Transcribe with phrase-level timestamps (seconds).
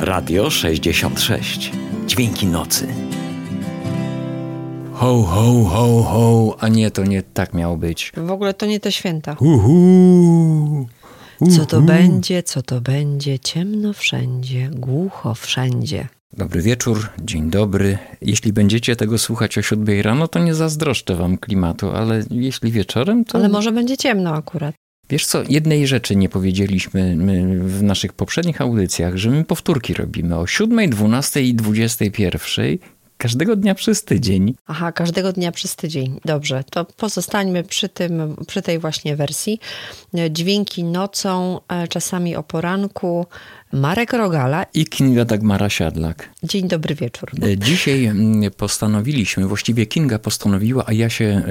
[0.00, 1.72] Radio 66.
[2.06, 2.86] Dźwięki nocy.
[4.92, 6.56] Ho, ho, ho, ho.
[6.60, 8.12] A nie, to nie tak miało być.
[8.16, 9.36] W ogóle to nie te święta.
[9.40, 10.86] Uhu.
[11.56, 16.08] Co to będzie, co to będzie, ciemno wszędzie, głucho wszędzie.
[16.32, 17.98] Dobry wieczór, dzień dobry.
[18.22, 23.24] Jeśli będziecie tego słuchać o 7 rano, to nie zazdroszczę wam klimatu, ale jeśli wieczorem,
[23.24, 23.38] to...
[23.38, 24.74] Ale może będzie ciemno akurat.
[25.10, 30.38] Wiesz co, jednej rzeczy nie powiedzieliśmy my w naszych poprzednich audycjach, że my powtórki robimy
[30.38, 32.78] o 7, 12 i 21
[33.18, 34.54] każdego dnia przez tydzień.
[34.66, 36.20] Aha, każdego dnia przez tydzień.
[36.24, 39.60] Dobrze, to pozostańmy przy, tym, przy tej właśnie wersji.
[40.30, 43.26] Dźwięki nocą, e, czasami o poranku.
[43.72, 46.28] Marek Rogala i Kinga Dagmara Siadlak.
[46.42, 47.30] Dzień dobry wieczór.
[47.42, 51.42] E, dzisiaj mm, postanowiliśmy, właściwie Kinga postanowiła, a ja się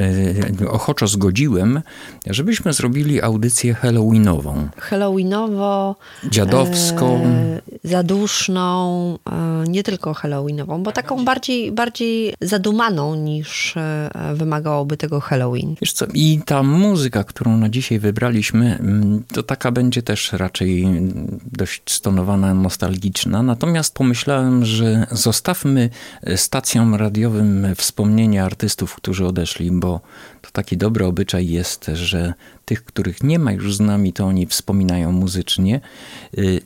[0.62, 1.82] e, ochoczo zgodziłem,
[2.26, 4.70] żebyśmy zrobili audycję halloweenową.
[4.78, 5.96] Halloweenowo.
[6.30, 7.22] Dziadowską.
[7.26, 15.20] E, zaduszną, e, nie tylko halloweenową, bo taką bardziej, bardziej zadumaną niż e, wymagałoby tego
[15.20, 15.76] Halloween.
[15.82, 20.88] Wiesz co, i ta muzyka, którą na dzisiaj wybraliśmy, mm, to taka będzie też raczej
[21.52, 23.44] dość stonowana, nostalgiczna.
[23.44, 25.90] Natomiast pomyślałem, że zostawmy
[26.36, 30.02] stacjom radiowym wspomnienia artystów, którzy odeszli, bo
[30.42, 32.34] to taki dobry obyczaj jest, że
[32.68, 35.82] tych, których nie ma już z nami, to oni wspominają muzycznie,
[36.38, 36.62] y,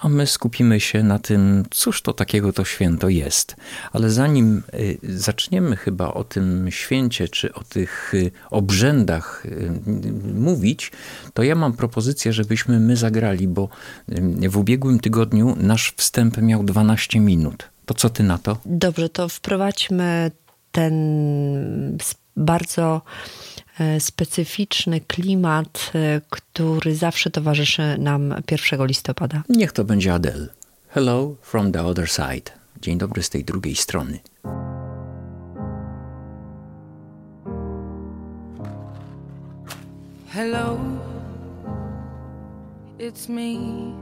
[0.00, 3.56] a my skupimy się na tym, cóż to takiego to święto jest.
[3.92, 9.46] Ale zanim y, zaczniemy chyba o tym święcie, czy o tych y, obrzędach
[10.34, 10.92] mówić,
[11.34, 13.68] to ja mam propozycję, żebyśmy my zagrali, bo
[14.48, 17.68] w ubiegłym tygodniu nasz wstęp miał 12 minut.
[17.86, 18.56] To co ty na to?
[18.66, 20.30] Dobrze, to wprowadźmy
[20.72, 21.98] ten
[22.36, 23.02] bardzo
[23.78, 29.42] e, specyficzny klimat, e, który zawsze towarzyszy nam 1 listopada.
[29.48, 30.48] Niech to będzie Adele.
[30.88, 32.50] Hello from the other side.
[32.80, 34.18] Dzień dobry z tej drugiej strony.
[40.34, 40.78] Hello,
[42.98, 44.01] it's me.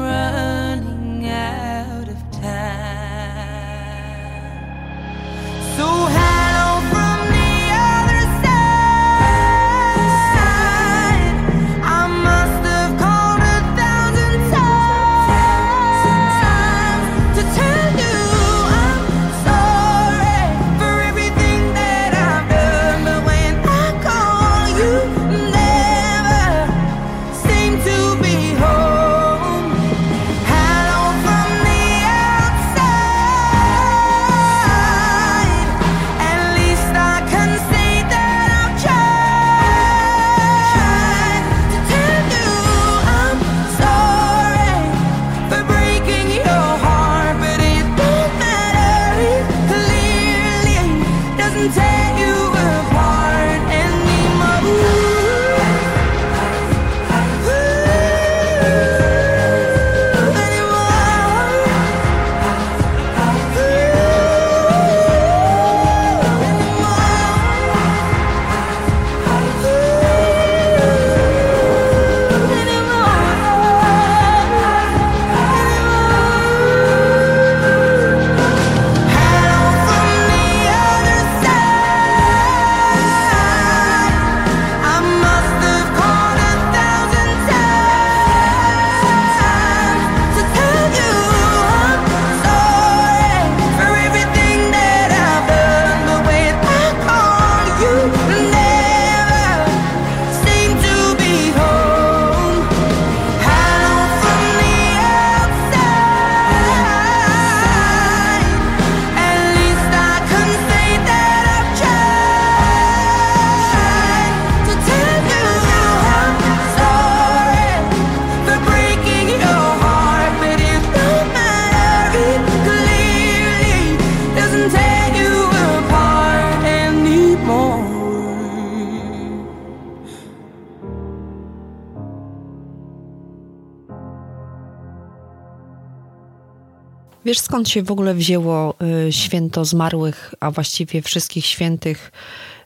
[137.61, 138.75] Skąd się w ogóle wzięło
[139.07, 142.11] y, święto zmarłych, a właściwie wszystkich świętych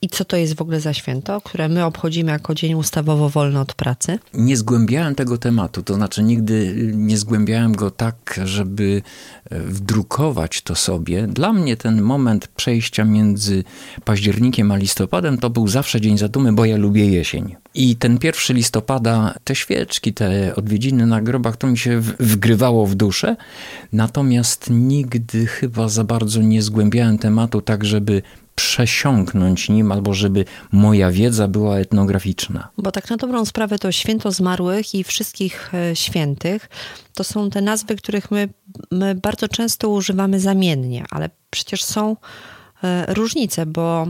[0.01, 3.59] i co to jest w ogóle za święto, które my obchodzimy jako dzień ustawowo wolny
[3.59, 4.19] od pracy?
[4.33, 9.01] Nie zgłębiałem tego tematu, to znaczy nigdy nie zgłębiałem go tak, żeby
[9.49, 11.27] e, wdrukować to sobie.
[11.27, 13.63] Dla mnie ten moment przejścia między
[14.05, 17.55] październikiem a listopadem to był zawsze dzień zadumy, bo ja lubię jesień.
[17.73, 22.95] I ten pierwszy listopada, te świeczki, te odwiedziny na grobach, to mi się wgrywało w
[22.95, 23.35] duszę.
[23.93, 28.21] Natomiast nigdy chyba za bardzo nie zgłębiałem tematu tak, żeby
[28.55, 32.69] przesiąknąć nim, albo żeby moja wiedza była etnograficzna.
[32.77, 36.69] Bo tak na dobrą sprawę to święto zmarłych i wszystkich e, świętych
[37.13, 38.49] to są te nazwy, których my,
[38.91, 42.15] my bardzo często używamy zamiennie, ale przecież są
[42.85, 44.07] E, różnice, bo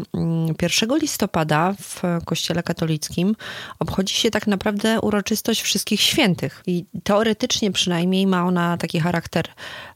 [0.61, 3.35] 1 mm, listopada w Kościele katolickim
[3.79, 6.63] obchodzi się tak naprawdę uroczystość wszystkich świętych.
[6.67, 9.45] I teoretycznie przynajmniej ma ona taki charakter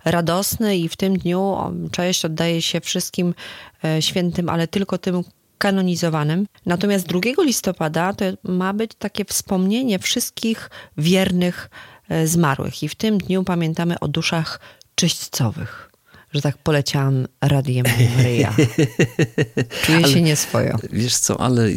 [0.05, 1.57] radosny i w tym dniu
[1.91, 3.33] cześć oddaje się wszystkim
[3.83, 5.23] e, świętym, ale tylko tym
[5.57, 6.47] kanonizowanym.
[6.65, 11.69] Natomiast 2 listopada to ma być takie wspomnienie wszystkich wiernych
[12.09, 12.83] e, zmarłych.
[12.83, 14.59] I w tym dniu pamiętamy o duszach
[14.95, 15.88] czyśćcowych
[16.33, 17.85] że tak poleciałam radiem
[18.17, 18.55] Maryja.
[19.83, 20.77] Czuję ale, się nieswojo.
[20.91, 21.71] Wiesz co, ale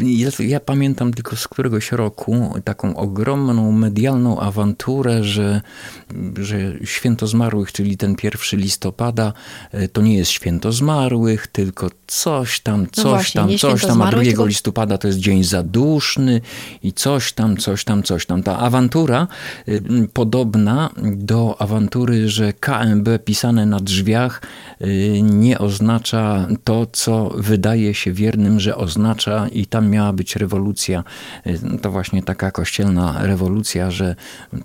[0.00, 5.60] ja, ja, pamiętam tylko z któregoś roku taką ogromną medialną awanturę, że,
[6.38, 9.32] że Święto Zmarłych, czyli ten pierwszy listopada,
[9.72, 13.82] e, to nie jest Święto Zmarłych, tylko coś tam, no coś no właśnie, tam, coś
[13.82, 14.46] tam, a 2 tylko...
[14.46, 16.40] listopada to jest Dzień Zaduszny
[16.82, 18.42] i coś tam, coś tam, coś tam.
[18.42, 19.28] Ta awantura
[19.68, 24.42] y, podobna do awantury, że KMB pisane na drzwiach
[24.80, 31.04] y, nie oznacza to, co wydaje się wiernym, że oznacza i tam miała być rewolucja.
[31.46, 34.16] Y, to właśnie taka kościelna rewolucja, że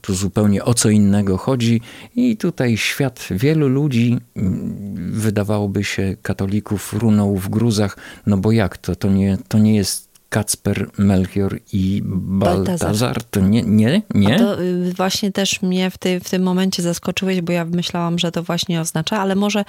[0.02, 1.82] tu zupełnie o co innego chodzi
[2.16, 8.78] i tutaj świat wielu ludzi, mm, wydawałoby się katolików, runął w gruzach, no bo jak
[8.78, 8.96] to?
[8.96, 13.24] To nie, to nie jest Kacper, Melchior i Baltazar.
[13.24, 14.36] To nie, nie, nie?
[14.36, 18.20] A to y, właśnie też mnie w, ty, w tym momencie zaskoczyłeś, bo ja myślałam,
[18.20, 19.66] że to właśnie oznacza, ale może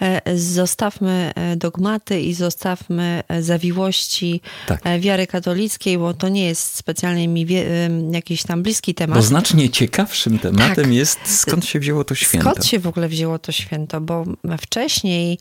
[0.00, 4.82] e, zostawmy e, dogmaty i zostawmy e, zawiłości tak.
[5.00, 9.18] wiary katolickiej, bo to nie jest specjalnie mi wie, jakiś tam bliski temat.
[9.18, 10.92] Bo znacznie ciekawszym tematem tak.
[10.92, 12.50] jest skąd się wzięło to święto.
[12.50, 14.24] Skąd się w ogóle wzięło to święto, bo
[14.60, 15.38] wcześniej,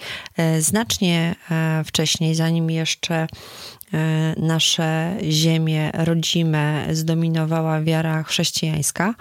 [0.59, 1.35] znacznie
[1.85, 3.27] wcześniej, zanim jeszcze
[4.37, 9.15] nasze ziemie rodzime zdominowała wiara chrześcijańska,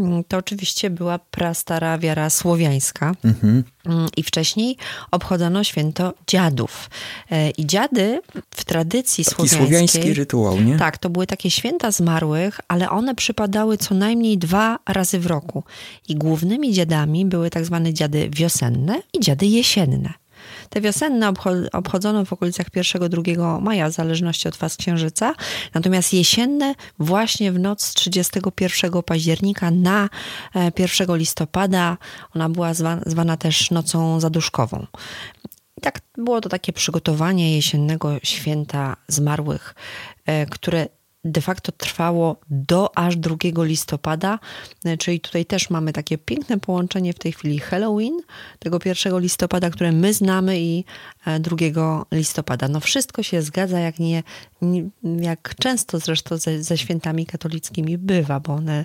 [0.00, 3.14] mm, to oczywiście była prastara wiara słowiańska.
[3.24, 3.64] Mhm.
[3.86, 4.76] Mm, I wcześniej
[5.10, 6.90] obchodzono święto dziadów.
[7.30, 8.20] E, I dziady
[8.50, 9.66] w tradycji Taki słowiańskiej...
[9.66, 10.78] słowiański rytuał, nie?
[10.78, 15.64] Tak, to były takie święta zmarłych, ale one przypadały co najmniej dwa razy w roku.
[16.08, 20.25] I głównymi dziadami były tak zwane dziady wiosenne i dziady jesienne.
[20.70, 21.32] Te wiosenne
[21.72, 25.34] obchodzono w okolicach 1-2 maja, w zależności od faz księżyca,
[25.74, 30.08] natomiast jesienne właśnie w noc z 31 października na
[30.78, 31.96] 1 e, listopada.
[32.34, 34.86] Ona była zwana, zwana też nocą zaduszkową.
[35.78, 39.74] I tak było to takie przygotowanie jesiennego święta zmarłych,
[40.26, 40.88] e, które
[41.26, 44.38] de facto trwało do aż 2 listopada,
[44.84, 48.20] e, czyli tutaj też mamy takie piękne połączenie w tej chwili Halloween,
[48.58, 50.84] tego 1 listopada, które my znamy i
[51.40, 51.56] 2
[52.12, 52.68] e, listopada.
[52.68, 54.22] No wszystko się zgadza, jak nie,
[55.20, 58.84] jak często zresztą ze, ze świętami katolickimi bywa, bo one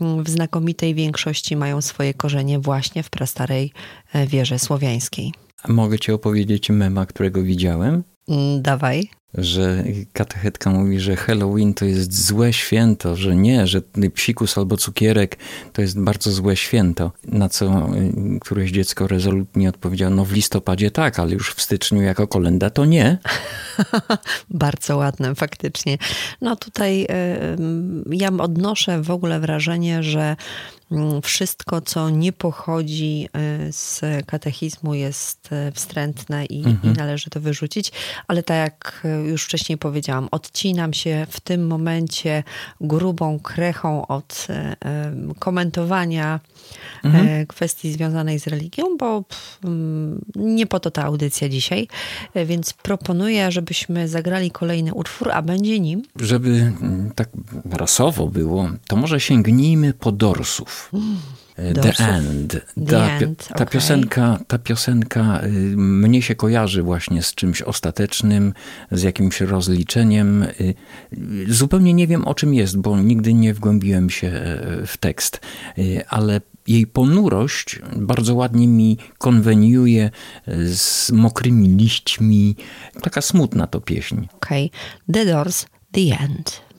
[0.00, 3.72] mm, w znakomitej większości mają swoje korzenie właśnie w prastarej
[4.12, 5.32] e, wierze słowiańskiej.
[5.68, 8.02] Mogę ci opowiedzieć mema, którego widziałem?
[8.30, 13.82] Mm, dawaj że katechetka mówi, że Halloween to jest złe święto, że nie, że
[14.14, 15.38] psikus albo cukierek
[15.72, 17.12] to jest bardzo złe święto.
[17.24, 17.88] Na co
[18.36, 22.70] y, któreś dziecko rezolutnie odpowiedziało, no w listopadzie tak, ale już w styczniu jako kolenda
[22.70, 23.18] to nie.
[24.50, 25.98] bardzo ładne, faktycznie.
[26.40, 27.06] No tutaj y,
[28.10, 30.36] ja odnoszę w ogóle wrażenie, że
[31.22, 33.28] wszystko, co nie pochodzi
[33.68, 36.94] y, z katechizmu, jest y, wstrętne i, mhm.
[36.94, 37.92] i, należy to wyrzucić.
[38.28, 42.42] Ale tak jak y, już wcześniej powiedziałam, odcinam się w tym momencie
[42.80, 44.46] grubą krechą od
[45.38, 46.40] komentowania
[47.04, 47.46] mhm.
[47.46, 49.24] kwestii związanej z religią, bo
[49.64, 51.88] mm, nie po to ta audycja dzisiaj.
[52.46, 56.02] Więc proponuję, żebyśmy zagrali kolejny utwór, a będzie nim.
[56.20, 57.28] Żeby mm, tak
[57.70, 60.90] rasowo było, to może sięgnijmy po dorsów.
[61.74, 62.56] The End.
[62.76, 63.66] The Ta, End, ta okej.
[63.66, 68.52] piosenka, ta piosenka y, mnie się kojarzy właśnie z czymś ostatecznym,
[68.90, 70.42] z jakimś rozliczeniem.
[70.42, 70.74] Y,
[71.48, 75.40] Zupełnie nie wiem o czym jest, bo nigdy nie wgłębiłem się e, w tekst,
[75.78, 80.10] Y, ale jej ponurość bardzo ładnie mi konweniuje
[80.74, 82.56] z mokrymi liśćmi.
[83.02, 84.16] Taka smutna to pieśń.
[84.36, 84.70] Okej.
[85.12, 86.69] The Doors, The End.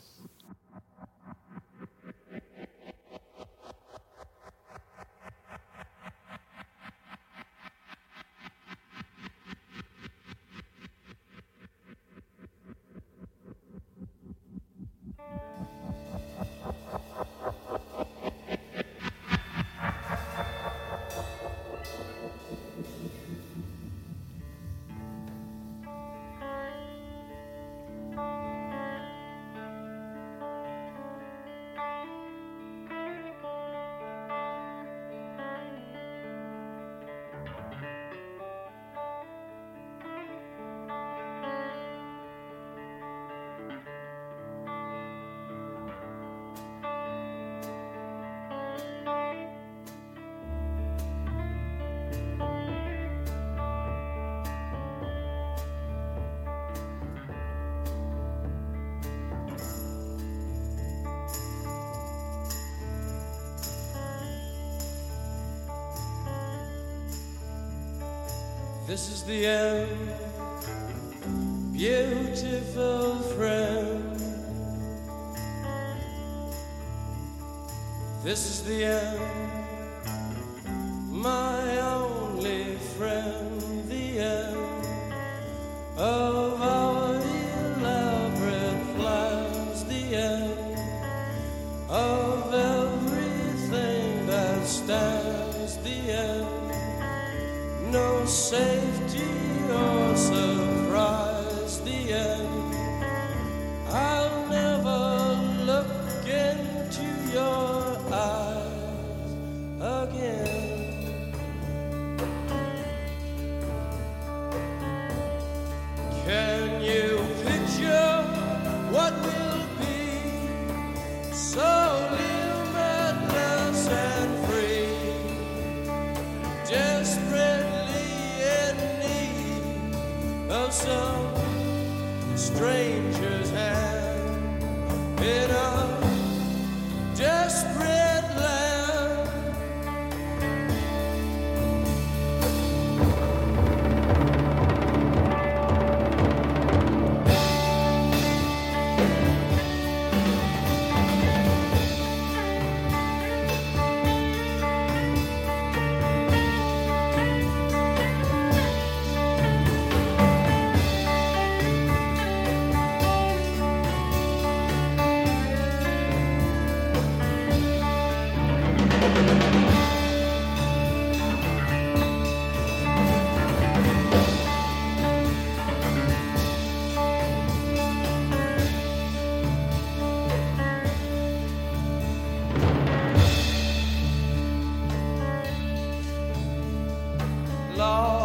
[187.78, 188.21] Lord.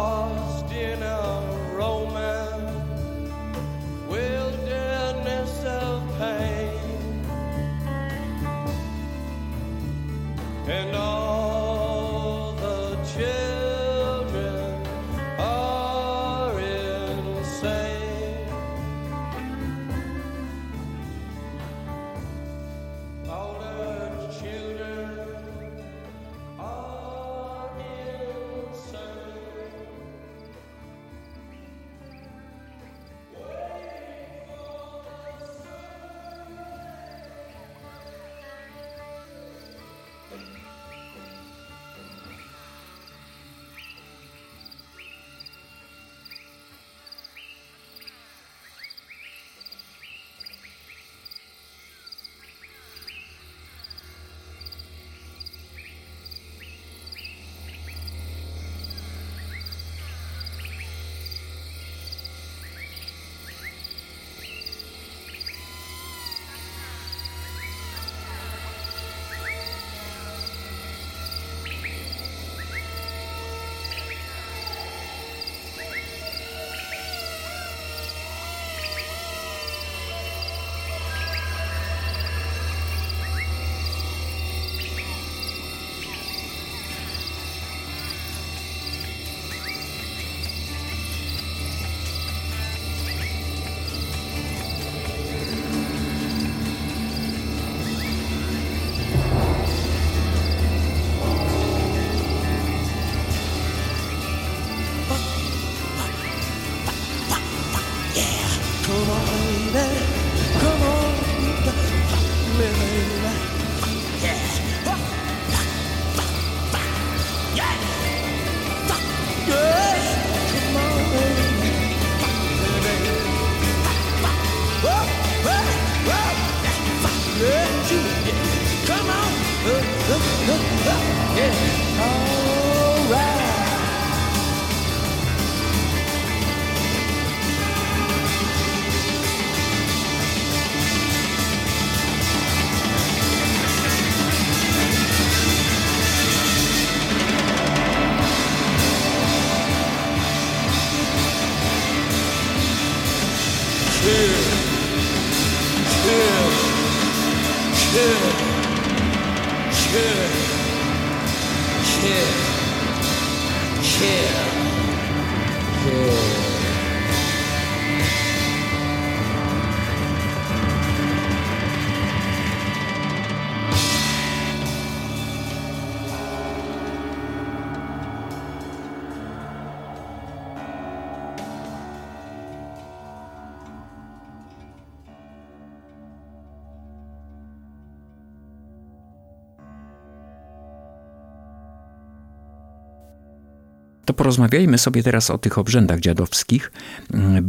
[194.27, 196.71] Porozmawiajmy sobie teraz o tych obrzędach dziadowskich,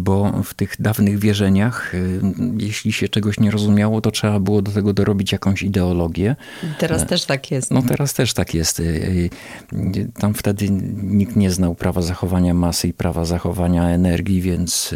[0.08, 2.20] bo w tych dawnych wierzeniach, y,
[2.58, 6.36] jeśli się czegoś nie rozumiało, to trzeba było do tego dorobić jakąś ideologię.
[6.78, 7.70] Teraz też tak jest.
[7.70, 8.80] No teraz też tak jest.
[8.80, 9.30] Y,
[9.72, 10.70] y, Tam wtedy
[11.02, 14.94] nikt nie znał prawa zachowania masy i prawa zachowania energii, więc,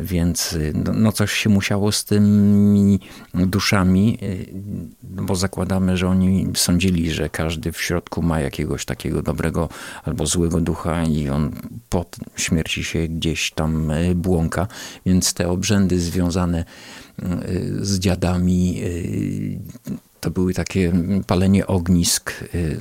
[0.00, 3.00] więc no- no coś się musiało z tymi
[3.34, 4.18] duszami,
[5.02, 9.68] bo zakładamy, że oni sądzili, że każdy w środku ma jakiegoś takiego dobrego
[10.04, 11.52] albo złego ducha i on
[11.88, 12.04] po
[12.36, 14.66] śmierci się gdzieś tam y, błąka,
[15.06, 16.64] więc te obrzędy związane
[17.18, 17.24] y,
[17.80, 19.58] z dziadami y,
[20.20, 20.92] to były takie
[21.26, 22.78] palenie ognisk, y,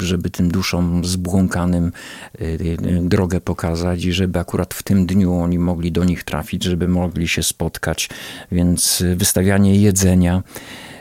[0.00, 1.92] żeby tym duszom zbłąkanym
[3.02, 7.28] drogę pokazać i żeby akurat w tym dniu oni mogli do nich trafić, żeby mogli
[7.28, 8.08] się spotkać.
[8.52, 10.42] Więc wystawianie jedzenia,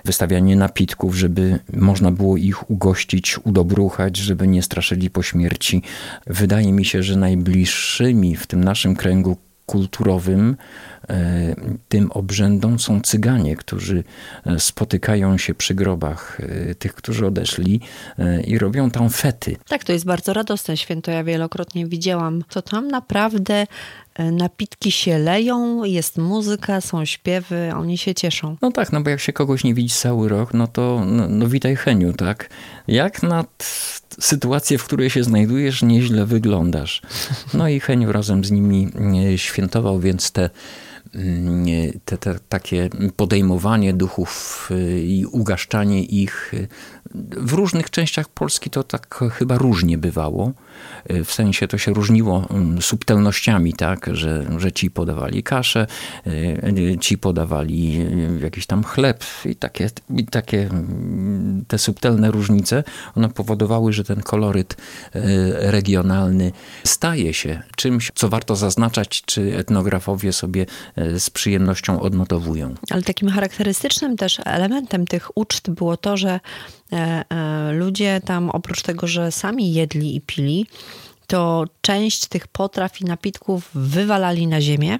[0.05, 5.81] wystawianie napitków, żeby można było ich ugościć, udobruchać, żeby nie straszyli po śmierci.
[6.27, 9.37] Wydaje mi się, że najbliższymi w tym naszym kręgu
[9.69, 10.57] kulturowym
[11.09, 11.55] e,
[11.89, 14.03] tym obrzędom są cyganie, którzy
[14.45, 17.79] e, spotykają się przy grobach e, tych, którzy odeszli
[18.47, 19.55] i robią tam fety.
[19.67, 21.11] Tak, to jest bardzo radosne święto.
[21.11, 23.65] Ja wielokrotnie widziałam, to tam naprawdę
[24.31, 28.57] napitki się leją, jest muzyka, są śpiewy, oni się cieszą.
[28.61, 31.47] No tak, no bo jak się kogoś nie widzi cały rok, no to no, no
[31.47, 32.49] witaj Heniu, tak?
[32.87, 33.49] Jak na t-
[34.19, 37.01] sytuację, w której się znajdujesz, nieźle wyglądasz.
[37.53, 38.87] No i Heniu razem z nimi
[39.33, 40.49] e, świętował, więc te
[41.15, 41.65] mm,
[42.05, 44.69] te, te takie podejmowanie duchów
[45.03, 46.53] i ugaszczanie ich
[47.31, 50.51] w różnych częściach Polski to tak chyba różnie bywało.
[51.11, 55.87] Y, W sensie to się różniło mm, subtelnościami, tak, że, że ci podawali kaszę,
[56.27, 62.83] y, ci podawali y, jakiś tam chleb i takie, i takie mm, te subtelne różnice,
[63.15, 65.19] one powodowały, że ten koloryt y,
[65.71, 66.51] regionalny
[66.83, 70.65] staje się czymś, co warto zaznaczać, czy etnografowie sobie
[70.97, 72.75] y, z przyjemnością odnotowują.
[72.89, 76.39] Ale takim charakterystycznym też elementem tych uczt było to, że
[77.71, 80.65] ludzie tam oprócz tego, że sami jedli i pili,
[81.27, 84.99] to część tych potraw i napitków wywalali na ziemię.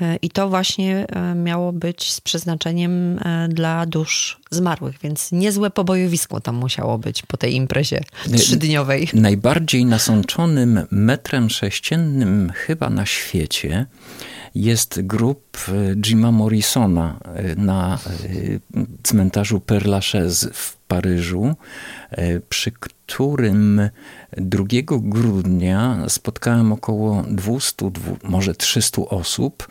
[0.00, 5.70] E, I to właśnie e, miało być z przeznaczeniem e, dla dusz zmarłych, więc niezłe
[5.70, 8.00] pobojowisko tam musiało być po tej imprezie
[8.36, 9.08] trzydniowej.
[9.14, 13.86] Najbardziej nasączonym metrem sześciennym chyba na świecie
[14.54, 21.54] jest grób e, Jima Morrisona e, na e, cmentarzu Père Lachaise w Paryżu,
[22.48, 23.80] przy którym
[24.36, 29.68] 2 grudnia spotkałem około 200, dwu- może 300 osób,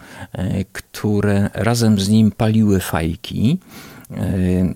[0.71, 3.59] które razem z nim paliły fajki.
[4.11, 4.73] E,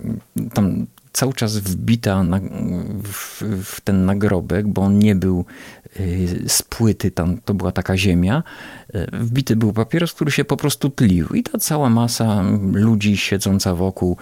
[0.54, 2.40] Tam cały czas wbita na,
[3.04, 5.46] w, w ten nagrobek, bo on nie był
[6.00, 8.44] y, z płyty, tam to była taka ziemia,
[8.96, 13.76] y, wbity był papieros, który się po prostu tlił i ta cała masa ludzi siedząca
[13.76, 14.18] wokół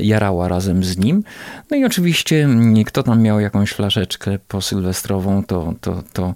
[0.00, 1.24] jarała razem z nim.
[1.70, 6.34] No i oczywiście mm, kto tam miał jakąś flaszeczkę posylwestrową, to, to, to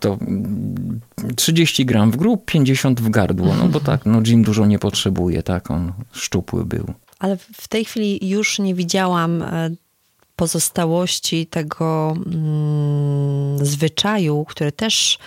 [0.00, 1.00] to mm,
[1.36, 5.42] 30 gram w grób, 50 w gardło, no bo tak, no Jim dużo nie potrzebuje,
[5.42, 6.94] tak, on szczupły był.
[7.26, 9.70] Ale w tej chwili już nie widziałam e,
[10.36, 15.18] pozostałości tego mm, zwyczaju, który też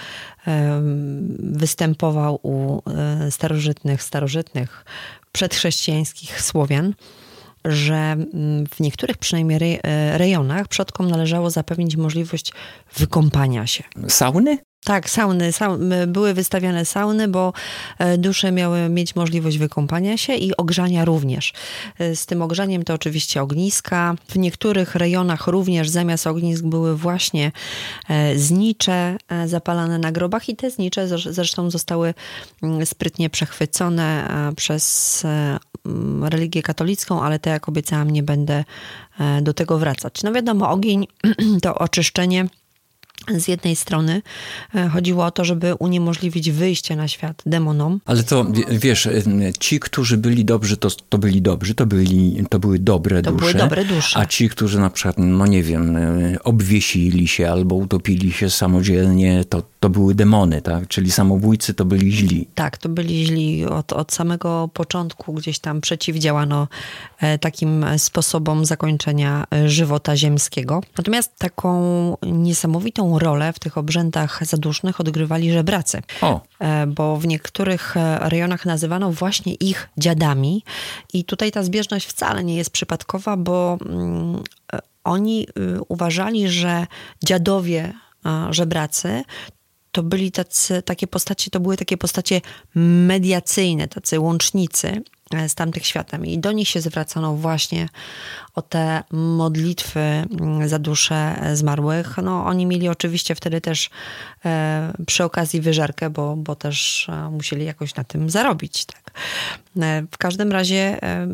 [1.40, 4.86] występował u e, starożytnych, starożytnych,
[5.32, 6.94] przedchrześcijańskich Słowian,
[7.66, 12.54] że mm, w niektórych przynajmniej e, rejonach przodkom należało zapewnić możliwość
[12.98, 13.84] wykąpania się.
[14.08, 14.58] Sauny?
[14.84, 17.54] Tak, sauny, sau- były wystawiane sauny, bo
[17.98, 21.54] e, dusze miały mieć możliwość wykąpania się i ogrzania również.
[22.00, 24.16] E, Z tym ogrzaniem to oczywiście ogniska.
[24.30, 27.52] W niektórych rejonach również zamiast ognisk były właśnie
[28.10, 32.14] e, znicze zapalane na grobach i te znicze zresz- zresztą zostały
[32.64, 35.24] mm, sprytnie przechwycone przez
[35.86, 38.64] mm, religię katolicką, ale to jak obiecałam nie będę
[39.42, 40.24] do tego wracać.
[40.24, 41.08] No wiadomo, ogień
[41.64, 42.48] to oczyszczenie
[43.38, 44.22] z jednej strony
[44.76, 48.00] e, chodziło o to, żeby uniemożliwić wyjście na świat demonom.
[48.06, 49.24] Ale to wie- wiesz, y,
[49.60, 53.40] ci, którzy byli dobrzy, to, to byli dobrzy, to, byli, to były dobre To dusze.
[53.42, 54.20] były dobre dusze.
[54.20, 59.44] A ci, którzy na przykład, no nie wiem, y, obwiesili się albo utopili się samodzielnie,
[59.50, 60.88] to, to były demony, tak?
[60.88, 62.48] Czyli samobójcy to byli źli.
[62.56, 66.68] Tak, to byli źli od, od samego początku, gdzieś tam przeciwdziałano
[67.20, 70.82] e, takim sposobom zakończenia e, żywota ziemskiego.
[70.98, 76.02] Natomiast taką niesamowitą rolę w tych obrzędach zadusznych odgrywali żebracy.
[76.22, 80.64] O, E, bo w niektórych rejonach nazywano właśnie ich dziadami.
[81.14, 84.44] I tutaj ta zbieżność wcale nie jest przypadkowa, bo mm,
[85.04, 86.88] oni y, uważali, że
[87.24, 87.94] dziadowie
[88.50, 89.24] żebracy
[89.92, 92.42] to byli tacy, takie postacie, to były takie postacie
[92.76, 95.02] mediacyjne, tacy łącznicy
[95.34, 96.26] e, z tamtych światem.
[96.26, 97.90] I do nich się zwracano właśnie
[98.56, 102.18] o te modlitwy mm, za dusze e, zmarłych.
[102.24, 103.90] No, oni mieli oczywiście wtedy też
[104.46, 108.86] e, przy okazji wyżerkę, bo, bo też e, musieli jakoś na tym zarobić.
[108.86, 109.12] Tak.
[109.82, 111.28] E, w każdym razie e,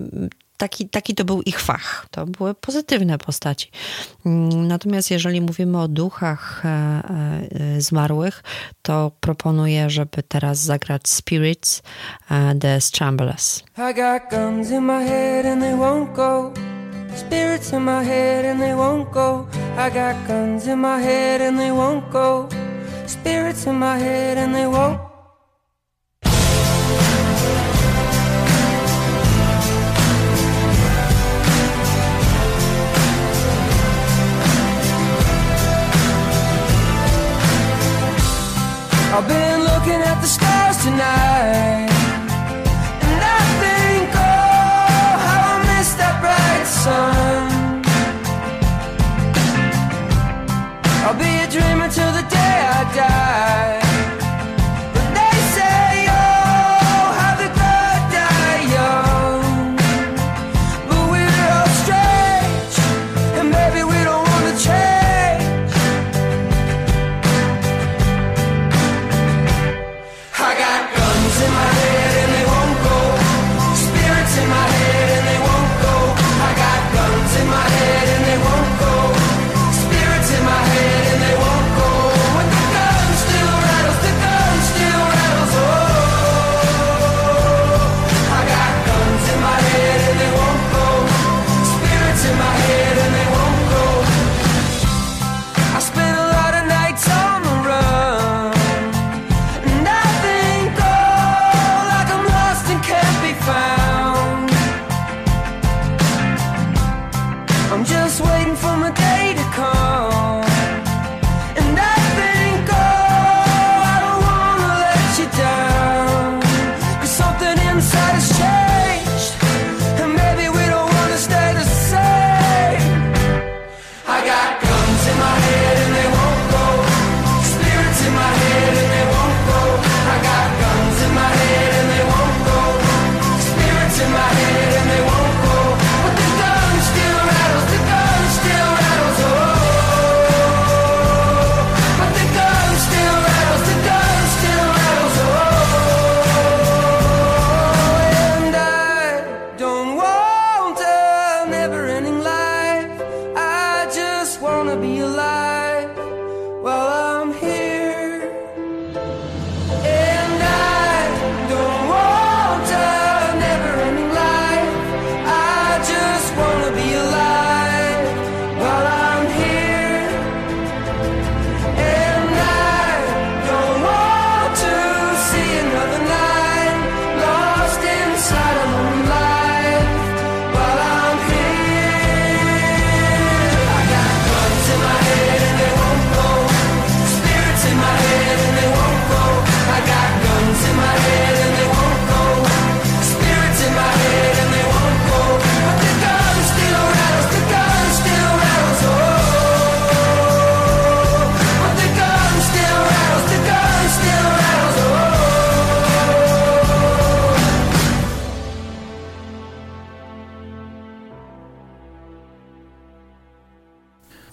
[0.57, 2.05] taki, taki to był ich fach.
[2.11, 3.71] To były pozytywne postaci.
[4.25, 8.43] Mm, Natomiast jeżeli mówimy o duchach e, e, zmarłych,
[8.81, 11.81] to proponuję, żeby teraz zagrać Spirits
[12.31, 13.63] e, The Stramblers.
[13.77, 16.53] I got guns in my head and they won't go.
[17.15, 19.47] Spirits in my head and they won't go.
[19.77, 22.49] I got guns in my head and they won't go.
[23.07, 25.14] Spirits in my head and they won't.
[40.85, 41.89] Tonight.
[43.09, 47.81] And I think, oh, how I miss that bright sun.
[51.05, 53.64] I'll be a dreamer till the day I die.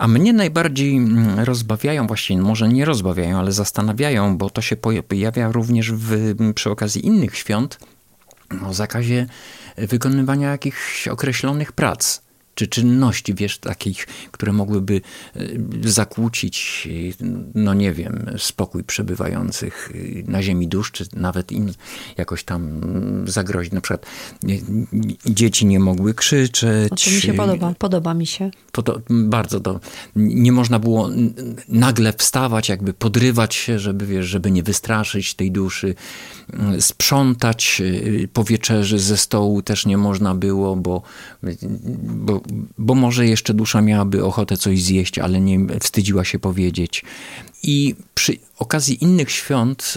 [0.02, 4.76] A mnie najbardziej mm, rozbawiają, właściwie może nie rozbawiają, ale zastanawiają, bo to się
[5.08, 7.78] pojawia również w, przy okazji innych świąt,
[8.66, 9.26] o zakazie
[9.76, 12.22] wykonywania jakichś określonych prac
[12.54, 15.00] czy czynności, wiesz, takich, które mogłyby
[15.36, 15.40] e,
[15.84, 16.88] zakłócić,
[17.20, 21.72] e, no nie wiem, spokój przebywających e, na ziemi dusz, czy nawet im
[22.16, 22.80] jakoś tam
[23.24, 23.72] zagrozić.
[23.72, 24.06] Na przykład
[25.26, 26.92] dzieci nie mogły krzyczeć.
[26.92, 28.50] O, to mi się podoba, podoba mi się.
[28.72, 29.80] To, bardzo to.
[30.16, 31.10] Nie można było
[31.68, 35.94] nagle wstawać, jakby podrywać się, żeby, wiesz, żeby nie wystraszyć tej duszy.
[36.80, 37.82] Sprzątać
[38.32, 41.02] po wieczerzy ze stołu też nie można było, bo,
[42.02, 42.40] bo
[42.78, 47.04] bo może jeszcze dusza miałaby ochotę coś zjeść, ale nie wstydziła się powiedzieć.
[47.62, 49.94] I przy okazji innych świąt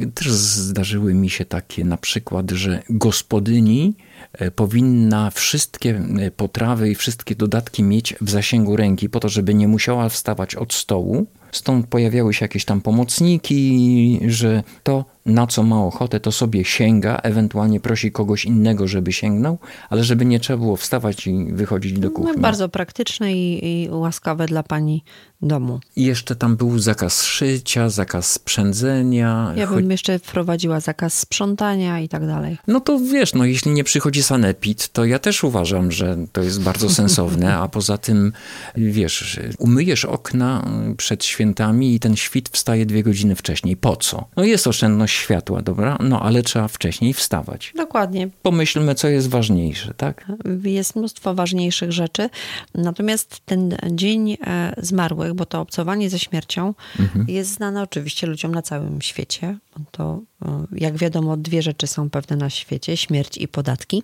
[0.00, 3.94] y, też zdarzyły mi się takie na przykład, że gospodyni
[4.32, 9.54] e, powinna wszystkie e, potrawy i wszystkie dodatki mieć w zasięgu ręki, po to, żeby
[9.54, 11.26] nie musiała wstawać od stołu.
[11.52, 17.16] Stąd pojawiały się jakieś tam pomocniki, że to na co ma ochotę, to sobie sięga,
[17.22, 19.58] ewentualnie prosi kogoś innego, żeby sięgnął,
[19.90, 22.32] ale żeby nie trzeba było wstawać i wychodzić do kuchni.
[22.36, 25.04] No, bardzo praktyczne i, i łaskawe dla pani
[25.42, 25.80] domu.
[25.96, 29.52] I jeszcze tam był zakaz szycia, zakaz sprzędzenia.
[29.56, 32.58] Ja bym jeszcze wprowadziła zakaz sprzątania i tak dalej.
[32.66, 36.62] No to wiesz, no jeśli nie przychodzi sanepid, to ja też uważam, że to jest
[36.62, 38.32] bardzo sensowne, a poza tym,
[38.76, 43.76] wiesz, umyjesz okna przed świętami i ten świt wstaje dwie godziny wcześniej.
[43.76, 44.28] Po co?
[44.36, 45.98] No jest oszczędność światła, dobra?
[46.00, 47.72] No ale trzeba wcześniej wstawać.
[47.76, 48.28] Dokładnie.
[48.42, 50.26] Pomyślmy, co jest ważniejsze, tak?
[50.64, 52.30] Jest mnóstwo ważniejszych rzeczy.
[52.74, 57.24] Natomiast ten dzień e, zmarłych, bo to obcowanie ze śmiercią mhm.
[57.28, 59.58] jest znane oczywiście ludziom na całym świecie.
[59.90, 64.02] To, e, jak wiadomo, dwie rzeczy są pewne na świecie: śmierć i podatki.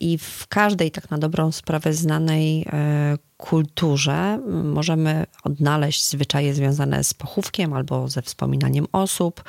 [0.00, 7.14] I w każdej, tak na dobrą sprawę, znanej e, kulturze możemy odnaleźć zwyczaje związane z
[7.14, 9.44] pochówkiem albo ze wspominaniem osób,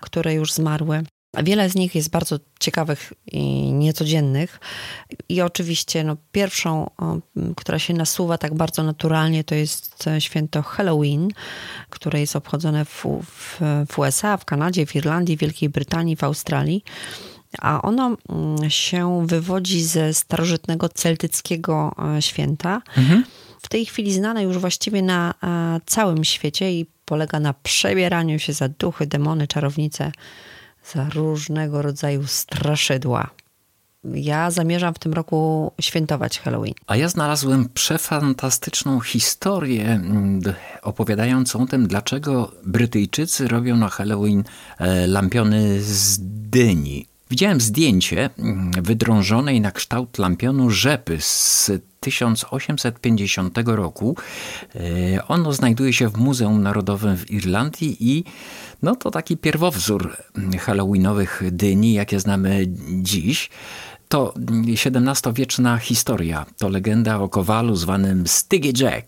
[0.00, 1.02] które już zmarły.
[1.34, 4.60] Wiele z nich jest bardzo ciekawych i niecodziennych.
[5.28, 6.90] I oczywiście no, pierwszą,
[7.56, 11.28] która się nasuwa tak bardzo naturalnie, to jest święto Halloween,
[11.90, 16.24] które jest obchodzone w, w, w USA, w Kanadzie, w Irlandii, w Wielkiej Brytanii, w
[16.24, 16.84] Australii.
[17.58, 22.82] A ono mm, się wywodzi ze starożytnego celtyckiego e, święta.
[22.96, 23.24] Mhm.
[23.62, 28.52] W tej chwili znane już właściwie na e, całym świecie i polega na przebieraniu się
[28.52, 30.12] za duchy, demony, czarownice,
[30.84, 33.30] za różnego rodzaju straszydła.
[34.04, 36.74] Ja zamierzam w tym roku świętować Halloween.
[36.86, 40.40] A ja znalazłem przefantastyczną historię mm,
[40.82, 44.44] opowiadającą o tym, dlaczego Brytyjczycy robią na Halloween
[44.78, 46.18] e, lampiony z
[46.50, 47.06] dyni.
[47.30, 54.16] Widziałem zdjęcie mm, wydrążonej na kształt lampionu rzepy z 1850 roku.
[54.74, 58.24] E, ono znajduje się w Muzeum Narodowym w Irlandii i
[58.82, 60.16] no to taki pierwowzór
[60.58, 62.64] halloweenowych dyni, jakie znamy
[63.02, 63.50] dziś.
[64.08, 64.34] To
[64.66, 66.46] XVII-wieczna historia.
[66.58, 69.06] To legenda o kowalu zwanym Stiggy Jack.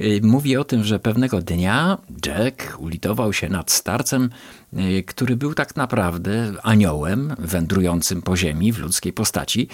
[0.00, 4.30] Y, mówi o tym, że pewnego dnia Jack ulitował się nad starcem,
[4.72, 9.68] y, który był tak naprawdę aniołem wędrującym po ziemi w ludzkiej postaci.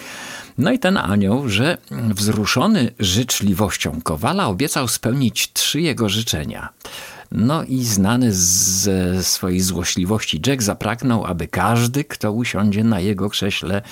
[0.59, 6.69] No i ten anioł, że wzruszony życzliwością kowala obiecał spełnić trzy jego życzenia.
[7.33, 13.83] No i znany ze swojej złośliwości Jack zapragnął, aby każdy, kto usiądzie na jego krześle,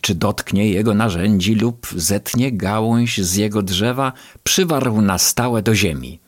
[0.00, 6.20] czy dotknie jego narzędzi lub zetnie gałąź z jego drzewa, przywarł na stałe do ziemi.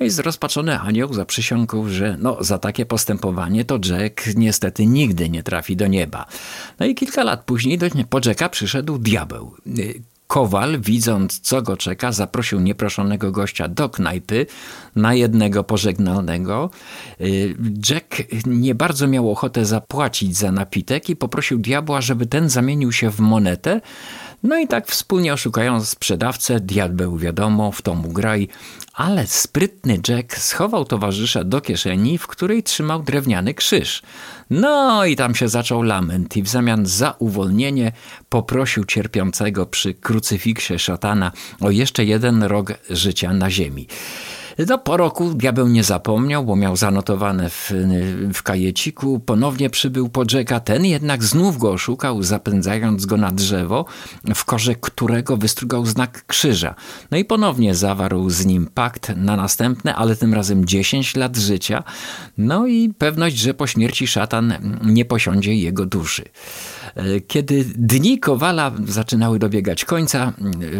[0.00, 5.42] No i zrozpaczony anioł zaprzysiągł, że no, za takie postępowanie to Jack niestety nigdy nie
[5.42, 6.26] trafi do nieba.
[6.80, 9.54] No i kilka lat później do, po Jacka przyszedł diabeł.
[10.26, 14.46] Kowal, widząc co go czeka, zaprosił nieproszonego gościa do knajpy
[14.96, 16.70] na jednego pożegnalnego.
[17.20, 17.54] Y,
[17.90, 23.10] Jack nie bardzo miał ochotę zapłacić za napitek i poprosił diabła, żeby ten zamienił się
[23.10, 23.80] w monetę.
[24.42, 28.48] No i tak wspólnie oszukają sprzedawcę, diabeł wiadomo, w tomu graj,
[28.94, 34.02] ale sprytny Jack schował towarzysza do kieszeni, w której trzymał drewniany krzyż.
[34.50, 37.92] No i tam się zaczął lament i w zamian za uwolnienie
[38.28, 43.86] poprosił cierpiącego przy krucyfiksie szatana o jeszcze jeden rok życia na ziemi.
[44.58, 47.72] No, po roku diabeł nie zapomniał, bo miał zanotowane w,
[48.34, 49.20] w kajeciku.
[49.20, 53.84] Ponownie przybył po Jacka, ten jednak znów go oszukał, zapędzając go na drzewo,
[54.34, 56.74] w korze którego wystrugał znak krzyża.
[57.10, 61.82] No i ponownie zawarł z nim pakt na następne, ale tym razem 10 lat życia.
[62.38, 66.24] No i pewność, że po śmierci szatan nie posiądzie jego duszy.
[67.26, 70.32] Kiedy dni Kowala zaczynały dobiegać końca,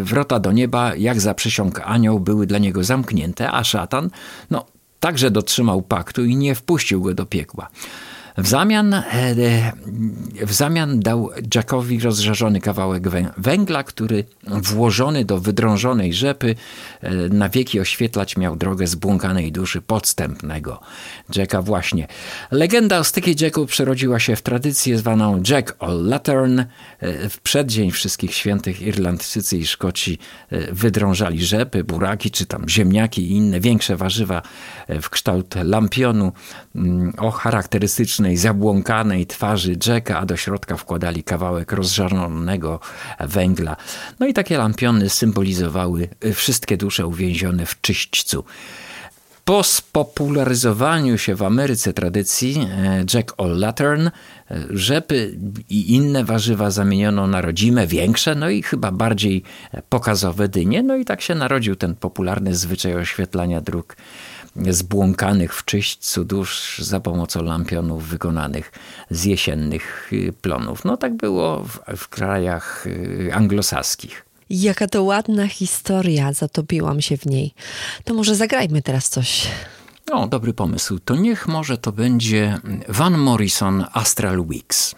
[0.02, 4.10] wrota do nieba, jak zaprzysiąg anioł, były dla niego zamknięte, a szatan,
[4.50, 4.66] no,
[5.00, 7.68] także dotrzymał paktu i nie wpuścił go do piekła.
[8.38, 9.02] W zamian, e,
[10.46, 16.54] w zamian dał Jackowi rozżarzony kawałek wę- węgla, który włożony do wydrążonej rzepy
[17.00, 20.80] e, na wieki oświetlać miał drogę zbłąkanej duszy podstępnego
[21.36, 22.06] Jacka właśnie.
[22.50, 26.64] Legenda o Sticky Jacku przerodziła się w tradycję zwaną Jack O'Lantern.
[27.00, 30.18] E, W przeddzień Wszystkich Świętych Irlandczycy i Szkoci
[30.50, 34.42] e, wydrążali rzepy, buraki czy tam ziemniaki i inne większe warzywa
[34.88, 36.32] e, w kształt lampionu
[36.74, 37.30] mm, o
[38.26, 42.80] charakterystycznej zabłąkanej twarzy Jacka, a do środka wkładali kawałek rozżarzonego
[43.20, 43.76] węgla.
[44.20, 48.44] No i takie lampiony symbolizowały wszystkie dusze uwięzione w czyśćcu.
[49.44, 54.10] Po spopularyzowaniu się w Ameryce tradycji e, Jack O'Lantern, e,
[54.70, 59.42] rzepy i inne warzywa zamieniono na rodzime, większe, no i chyba bardziej
[59.88, 60.82] pokazowe dynie.
[60.82, 63.96] No i tak się narodził ten popularny zwyczaj oświetlania dróg
[64.70, 68.72] zbłąkanych w czyśćcu dusz za pomocą lampionów wykonanych
[69.10, 70.84] z jesiennych y, plonów.
[70.84, 74.26] No tak było w, w krajach y, anglosaskich.
[74.50, 77.54] Jaka to ładna historia, zatopiłam się w niej.
[78.04, 79.48] To może zagrajmy teraz coś.
[80.12, 80.98] O, dobry pomysł.
[80.98, 84.94] To niech może to będzie Van Morrison Astral Weeks.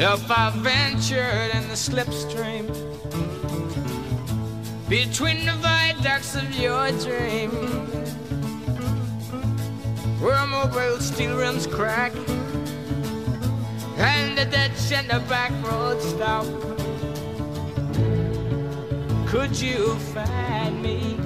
[0.00, 2.68] If I ventured in the slipstream
[4.88, 7.50] between the viaducts of your dream,
[10.20, 12.12] where mobile steel rims crack
[13.96, 16.46] and the ditch and the back road stop,
[19.26, 21.18] could you find me?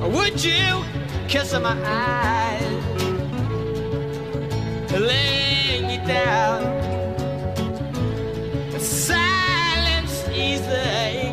[0.00, 0.84] Or would you
[1.28, 2.24] kiss my eyes?
[5.64, 6.62] Laying you down.
[8.78, 11.32] Silence easy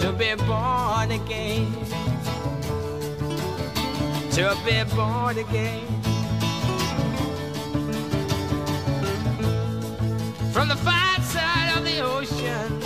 [0.00, 1.72] to be born again.
[4.32, 5.86] To be born again.
[10.52, 12.82] From the far side of the ocean,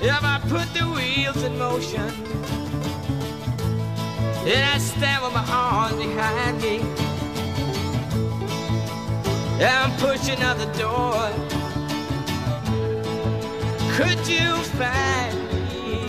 [0.00, 2.10] if I put the wheels in motion,
[4.44, 7.11] and I stand with my arms behind me
[9.60, 11.30] and pushing out the door.
[13.96, 16.08] Could you find me?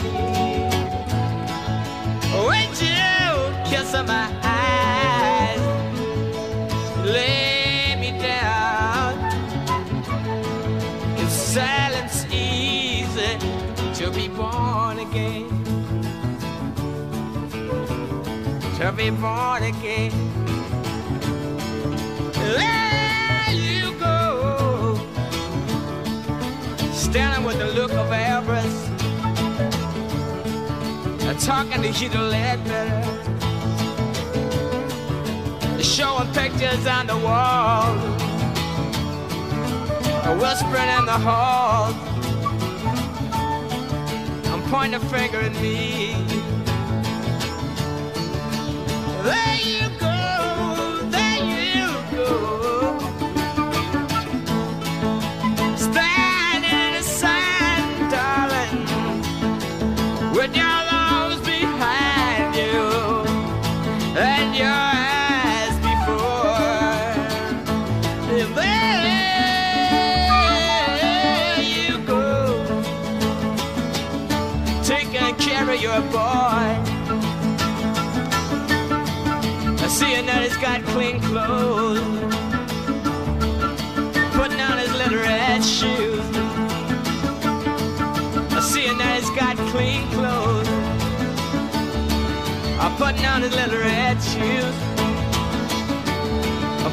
[2.45, 3.09] Would you
[3.69, 5.59] kiss my eyes?
[7.05, 9.13] Lay me down.
[11.19, 13.37] Is silence easy
[13.95, 15.49] to be born again?
[18.79, 20.43] To be born again.
[27.13, 28.63] Standing with the look of uh,
[31.35, 33.03] talking to Hugh Ledbetter,
[35.79, 37.93] showing pictures on the wall,
[40.41, 41.93] whispering in the hall.
[44.51, 46.15] I'm pointing a finger at me.
[49.21, 49.82] There you
[93.23, 94.75] His little red shoes.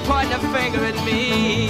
[0.04, 1.68] Pointing a finger at me.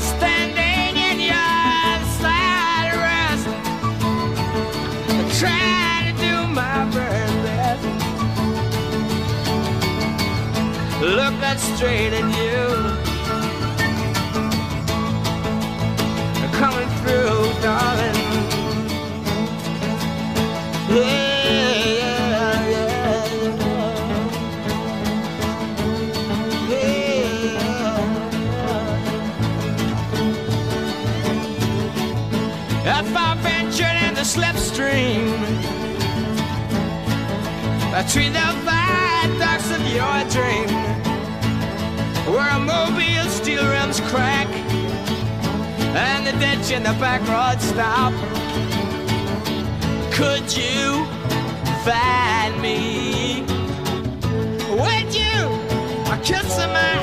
[0.00, 1.92] Standing in your
[2.22, 2.94] side
[5.38, 7.84] trying to do my best.
[11.02, 12.60] Looking straight at you,
[16.58, 17.91] coming through, darling.
[34.72, 35.26] Slipstream
[37.92, 40.68] between the viaducts of your dream,
[42.32, 44.48] where a mobile steel rims crack
[45.94, 48.12] and the ditch in the back road stop,
[50.12, 51.04] could you
[51.84, 53.42] find me?
[54.70, 55.22] Would you?
[56.22, 57.01] Kiss my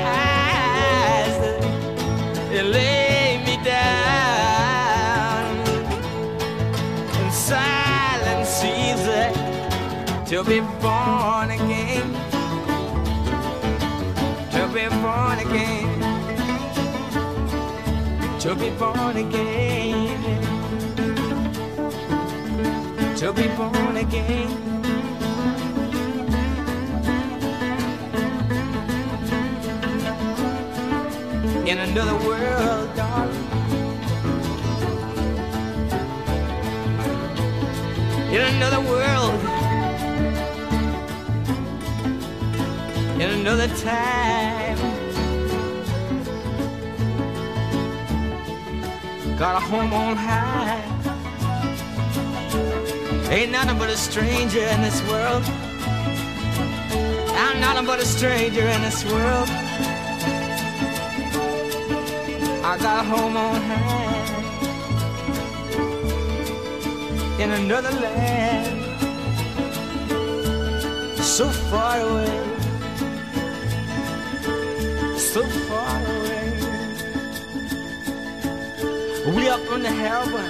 [10.39, 12.13] to be born again.
[14.51, 15.99] To be born again.
[18.39, 20.21] To be born again.
[23.17, 24.49] To be born again.
[31.67, 33.45] In another world, darling.
[38.31, 39.48] In another world,
[43.19, 44.77] in another time.
[49.37, 50.81] Got a home on high.
[53.29, 55.43] Ain't nothing but a stranger in this world.
[57.41, 59.49] I'm nothing but a stranger in this world.
[62.63, 64.19] I got a home on high
[67.41, 68.83] in another land,
[71.21, 72.58] so far away,
[75.29, 76.49] so far away.
[79.35, 80.49] We up in heaven,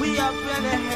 [0.00, 0.89] we up in heaven.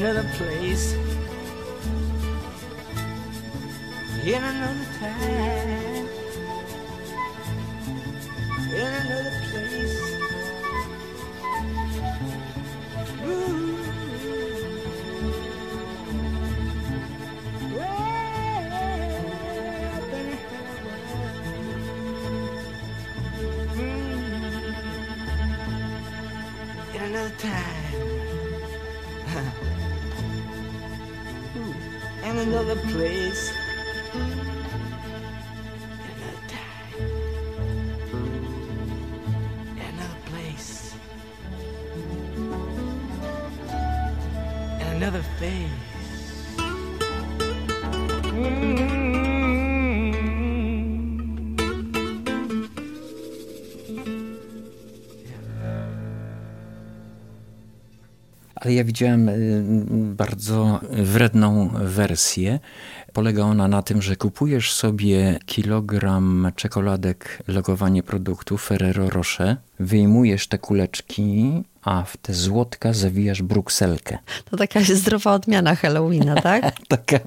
[0.00, 1.03] Another place,
[58.74, 59.62] Ja widziałem y,
[60.16, 62.58] bardzo wredną wersję.
[63.12, 70.58] Polega ona na tym, że kupujesz sobie kilogram czekoladek logowanie produktu Ferrero Rocher, wyjmujesz te
[70.58, 74.18] kuleczki, a w te złotka zawijasz brukselkę.
[74.50, 76.74] To taka zdrowa odmiana Halloweena, tak?
[76.88, 77.18] Taka.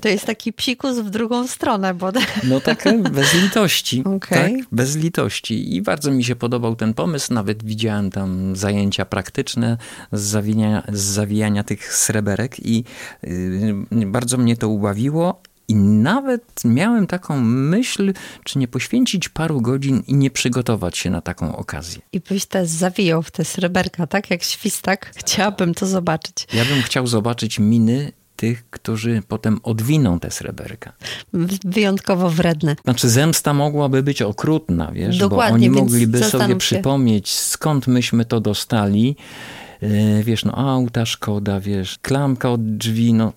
[0.00, 2.12] To jest taki psikus w drugą stronę, bo
[2.44, 4.04] No taka bez litości.
[4.04, 4.56] Okej.
[4.58, 5.76] Tak, bez litości.
[5.76, 7.34] I bardzo mi się podobał ten pomysł.
[7.34, 9.76] Nawet widziałem tam zajęcia praktyczne
[10.12, 12.84] z zawijania, z zawijania tych sreberek i
[13.24, 13.74] y,
[14.06, 15.42] bardzo mnie to ubawiło.
[15.72, 18.12] I nawet miałem taką myśl,
[18.44, 22.02] czy nie poświęcić paru godzin i nie przygotować się na taką okazję.
[22.12, 24.30] I byś też zawijał w te sreberka, tak?
[24.30, 25.12] Jak świstak.
[25.16, 26.46] Chciałabym to zobaczyć.
[26.54, 30.92] Ja bym chciał zobaczyć miny tych, którzy potem odwiną te sreberka.
[31.64, 32.76] Wyjątkowo wredne.
[32.84, 36.56] Znaczy zemsta mogłaby być okrutna, wiesz, Dokładnie, bo oni mogliby sobie się.
[36.56, 39.16] przypomnieć, skąd myśmy to dostali.
[39.82, 43.32] E, Wiesz, no auta szkoda, wiesz, klamka od drzwi, no,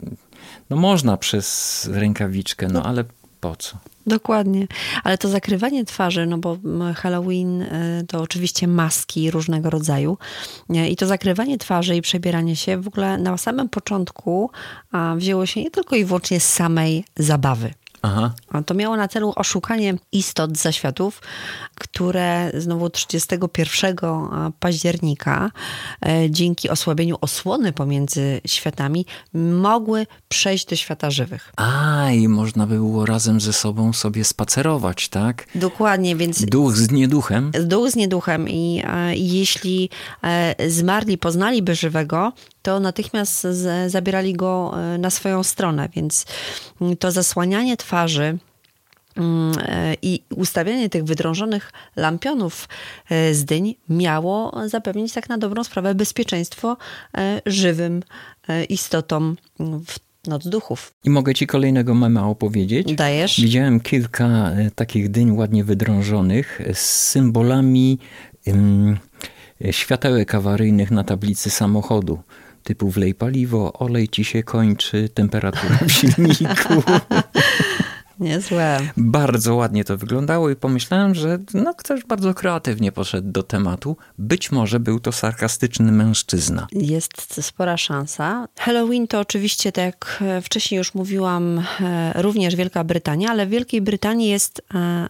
[0.70, 3.04] no można przez rękawiczkę, no ale
[3.42, 3.78] po co?
[4.08, 4.68] Dokładnie.
[5.04, 6.58] Ale to zakrywanie twarzy, no bo
[6.96, 10.18] Halloween y, to oczywiście maski różnego rodzaju.
[10.90, 14.52] I to zakrywanie twarzy i przebieranie się w ogóle na samym początku
[15.16, 17.74] wzięło się nie tylko i wyłącznie z samej zabawy.
[18.06, 18.34] Aha.
[18.52, 21.22] A To miało na celu oszukanie istot zaświatów,
[21.76, 23.96] które znowu 31
[24.60, 25.52] października
[26.06, 31.54] e, dzięki osłabieniu osłony pomiędzy światami mogły przejść do świata żywych.
[31.58, 35.48] A, i można by było razem ze sobą sobie spacerować, tak?
[35.56, 37.52] Dokładnie, więc Duch z nieduchem.
[37.64, 39.90] duch z nieduchem i e, jeśli
[40.24, 42.34] e, zmarli poznaliby żywego,
[42.66, 46.26] to natychmiast z, zabierali go e, na swoją stronę, więc
[46.82, 48.38] mm, to zasłanianie twarzy
[49.18, 52.68] mm, e, i ustawianie tych wydrążonych lampionów
[53.10, 56.78] e, z dyń miało zapewnić tak na dobrą sprawę bezpieczeństwo
[57.46, 58.04] żywym
[58.70, 60.94] istotom w noc duchów.
[61.04, 62.96] I mogę ci kolejnego mema opowiedzieć?
[62.96, 63.42] Dajesz?
[63.42, 68.00] Widziałem kilka takich dyń ładnie wydrążonych z symbolami
[68.48, 68.98] ym,
[69.72, 72.20] światełek awaryjnych na tablicy samochodu.
[72.66, 76.84] Typu wlej paliwo, olej ci się kończy, temperatura w silniku.
[78.20, 78.80] Niezłe.
[78.98, 83.98] Bardzo ładnie to wyglądało i pomyślałem, że no, ktoś bardzo kreatywnie podszedł do tematu.
[84.18, 86.68] Być może był to sarkastyczny mężczyzna.
[86.72, 88.48] Jest spora szansa.
[88.58, 93.50] Halloween to oczywiście, tak jak e, wcześniej już mówiłam, e, również Wielka Brytania, ale w
[93.50, 95.10] Wielkiej Brytanii jest e,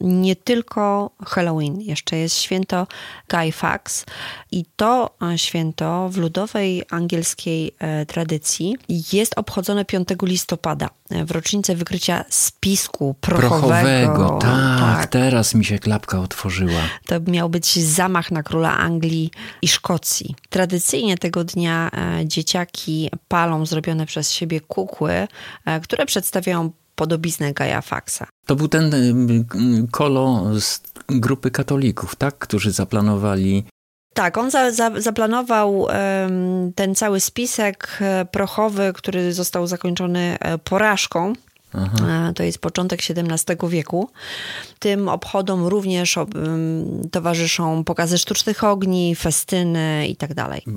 [0.00, 2.86] nie tylko Halloween, jeszcze jest święto
[3.30, 4.06] Guy Fawkes
[4.52, 7.74] i to święto w ludowej angielskiej
[8.06, 8.76] tradycji
[9.12, 13.58] jest obchodzone 5 listopada w rocznicę wykrycia spisku prochowego.
[13.58, 16.80] Prochowego, tak, teraz mi się klapka otworzyła.
[17.06, 19.30] To miał być zamach na króla Anglii
[19.62, 20.34] i Szkocji.
[20.50, 25.28] Tradycyjnie tego dnia e, dzieciaki palą zrobione przez siebie kukły,
[25.64, 28.26] e, które przedstawiają podobiznę Gaja Faxa.
[28.46, 29.46] To był ten ym,
[29.90, 32.38] kolo z grupy katolików, tak?
[32.38, 33.64] Którzy zaplanowali
[34.14, 35.86] Tak, on za, za, zaplanował
[36.74, 41.32] ten cały spisek e, prochowy, który został zakończony e, porażką.
[41.74, 44.10] E, To jest początek XVII wieku.
[44.78, 46.18] Tym obchodom również
[47.10, 50.30] towarzyszą pokazy sztucznych ogni, festyny i tak.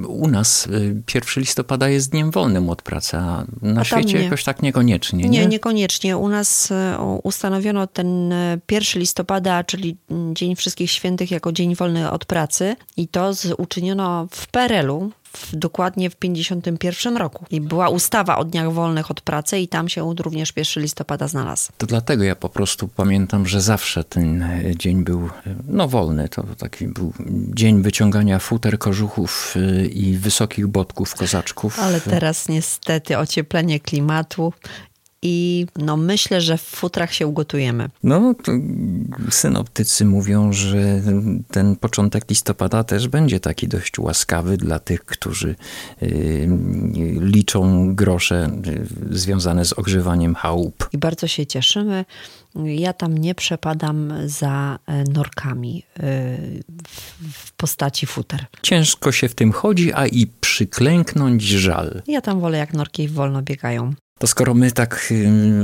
[0.07, 4.23] U nas y, 1 listopada jest dniem wolnym od pracy, a na tam świecie nie.
[4.23, 5.29] jakoś tak niekoniecznie, nie?
[5.29, 6.17] Nie, niekoniecznie.
[6.17, 11.75] U nas e, ustanowiono ten e, 1 listopada, czyli mm, Dzień Wszystkich Świętych, jako dzień
[11.75, 15.11] wolny od pracy i to z, uczyniono w PRL-u.
[15.37, 17.45] W, dokładnie w 51 roku.
[17.51, 21.71] I była ustawa o dniach wolnych od pracy i tam się również 1 listopada znalazł.
[21.77, 26.29] To dlatego ja po prostu pamiętam, że zawsze ten e, dzień był e, no, wolny.
[26.29, 27.13] To taki był
[27.53, 31.79] dzień wyciągania futer, kożuchów y, i wysokich bodków kozaczków.
[31.79, 34.53] Ale teraz niestety ocieplenie klimatu
[35.23, 37.89] i no myślę, że w futrach się ugotujemy.
[38.03, 38.35] No,
[39.29, 41.01] synoptycy mówią, że
[41.51, 45.55] ten początek listopada też będzie taki dość łaskawy dla tych, którzy
[46.03, 46.49] y,
[47.21, 48.49] liczą grosze
[49.11, 50.89] y, związane z ogrzewaniem chałup.
[50.93, 52.05] I bardzo się cieszymy.
[52.55, 56.01] Ja tam nie przepadam za e, norkami e,
[57.31, 58.45] w postaci futer.
[58.61, 62.01] Ciężko się w tym chodzi, a i przyklęknąć żal.
[62.07, 63.93] Ja tam wolę, jak norki wolno biegają.
[64.23, 65.13] To skoro my tak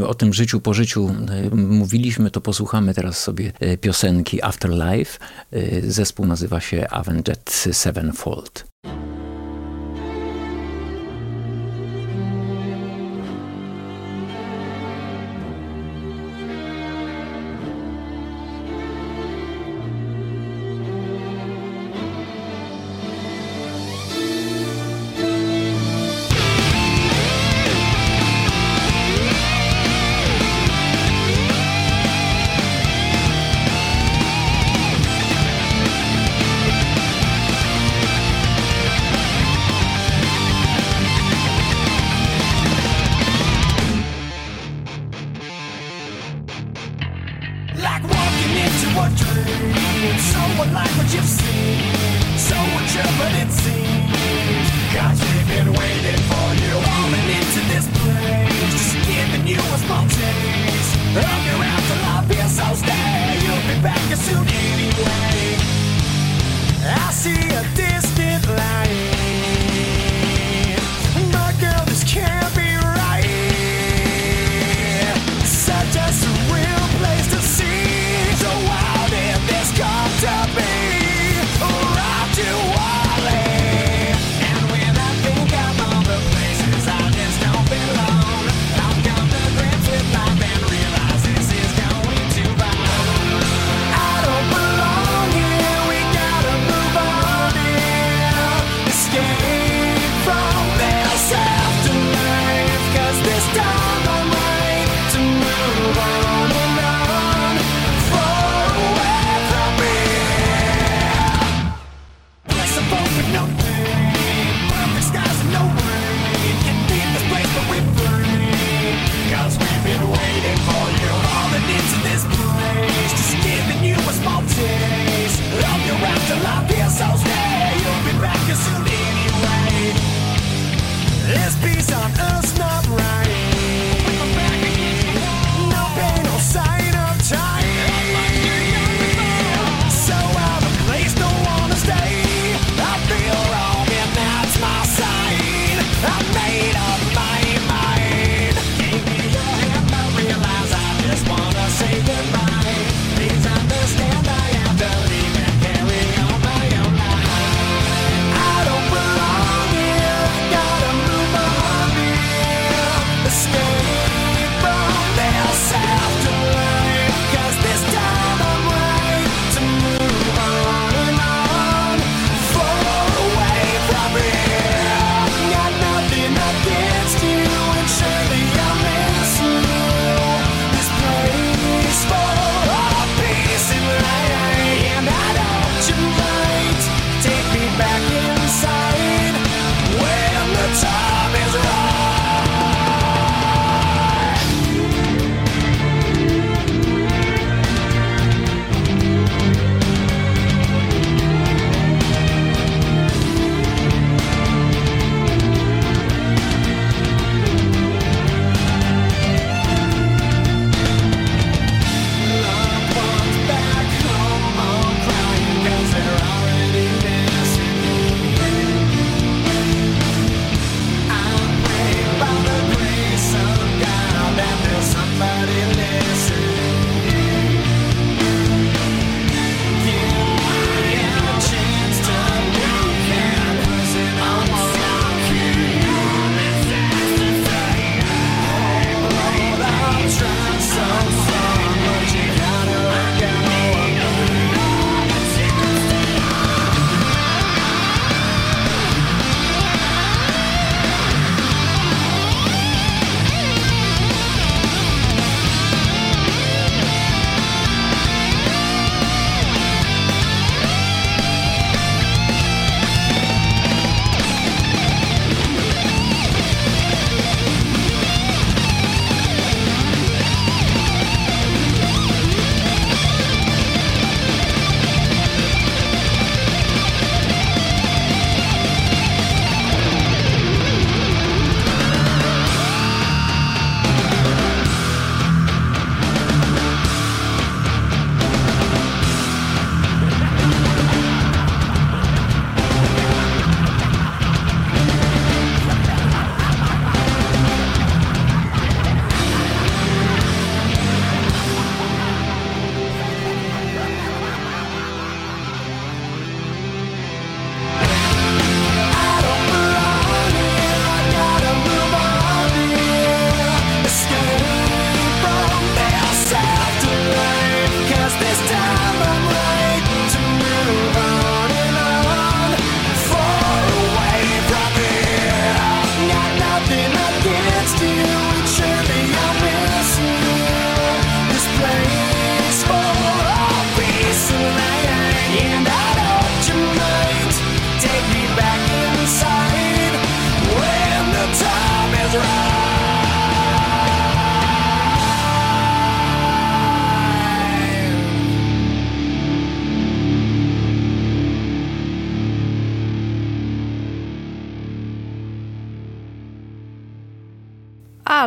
[0.07, 1.16] o tym życiu po życiu
[1.51, 5.20] mówiliśmy, to posłuchamy teraz sobie y, piosenki Afterlife.
[5.53, 8.66] Y, Zespół nazywa się Avenged Sevenfold.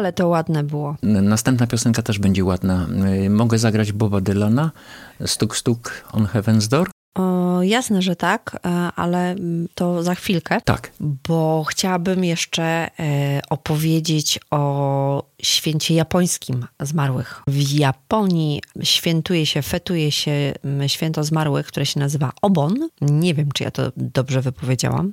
[0.02, 0.96] Ale to ładne było.
[1.02, 2.86] Następna piosenka też będzie ładna.
[3.24, 4.70] Y, Mogę zagrać Boba Dylana,
[5.26, 6.90] Stuk Stuk on Heaven's Door?
[7.14, 10.60] O, jasne, że tak, e, ale mm, to za chwilkę.
[10.64, 10.92] Tak.
[11.00, 17.42] Bo chciałabym jeszcze e, opowiedzieć o święcie japońskim zmarłych.
[17.46, 22.88] W Japonii świętuje się, fetuje się mm, święto zmarłych, które się nazywa Obon.
[23.00, 25.12] Nie wiem, czy ja to dobrze wypowiedziałam.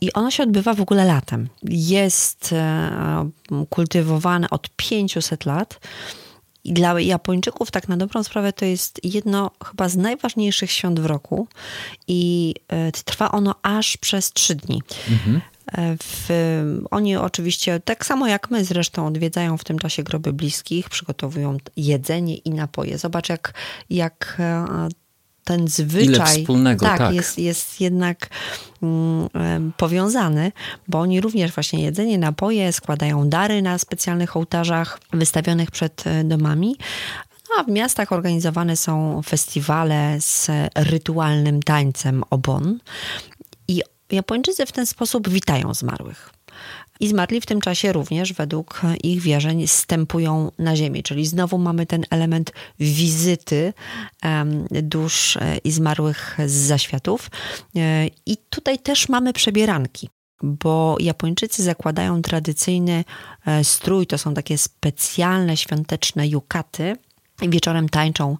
[0.00, 1.48] I ono się odbywa w ogóle latem.
[1.70, 3.30] Jest e,
[3.70, 5.80] kultywowane od 500 lat.
[6.64, 11.06] I dla Japończyków, tak na dobrą sprawę, to jest jedno chyba z najważniejszych świąt w
[11.06, 11.48] roku
[12.08, 14.82] i e, trwa ono aż przez trzy dni.
[15.72, 16.28] E, W,
[16.90, 22.36] oni oczywiście, tak samo jak my zresztą, odwiedzają w tym czasie groby bliskich, przygotowują jedzenie
[22.36, 22.98] i napoje.
[22.98, 23.54] Zobacz, jak,
[23.90, 24.38] jak
[25.44, 27.14] ten zwyczaj wspólnego, tak.
[27.14, 28.28] Jest, jest jednak
[28.82, 30.52] mm, powiązany,
[30.88, 36.76] bo oni również właśnie jedzenie, napoje, składają dary na specjalnych ołtarzach wystawionych przed e, domami.
[37.50, 42.78] No, a w miastach organizowane są festiwale z rytualnym tańcem obon.
[43.68, 43.82] I
[44.12, 46.30] Japończycy w ten sposób witają zmarłych.
[47.00, 51.86] I zmarli w tym czasie również według ich wierzeń stępują na ziemię, czyli znowu mamy
[51.86, 53.72] ten element wizyty
[54.70, 57.30] dusz e, i zmarłych z zaświatów.
[57.76, 60.08] E, I tutaj też mamy przebieranki
[60.42, 63.04] bo Japończycy zakładają tradycyjny
[63.46, 66.96] e, strój, to są takie specjalne świąteczne yukaty.
[67.42, 68.36] I wieczorem tańczą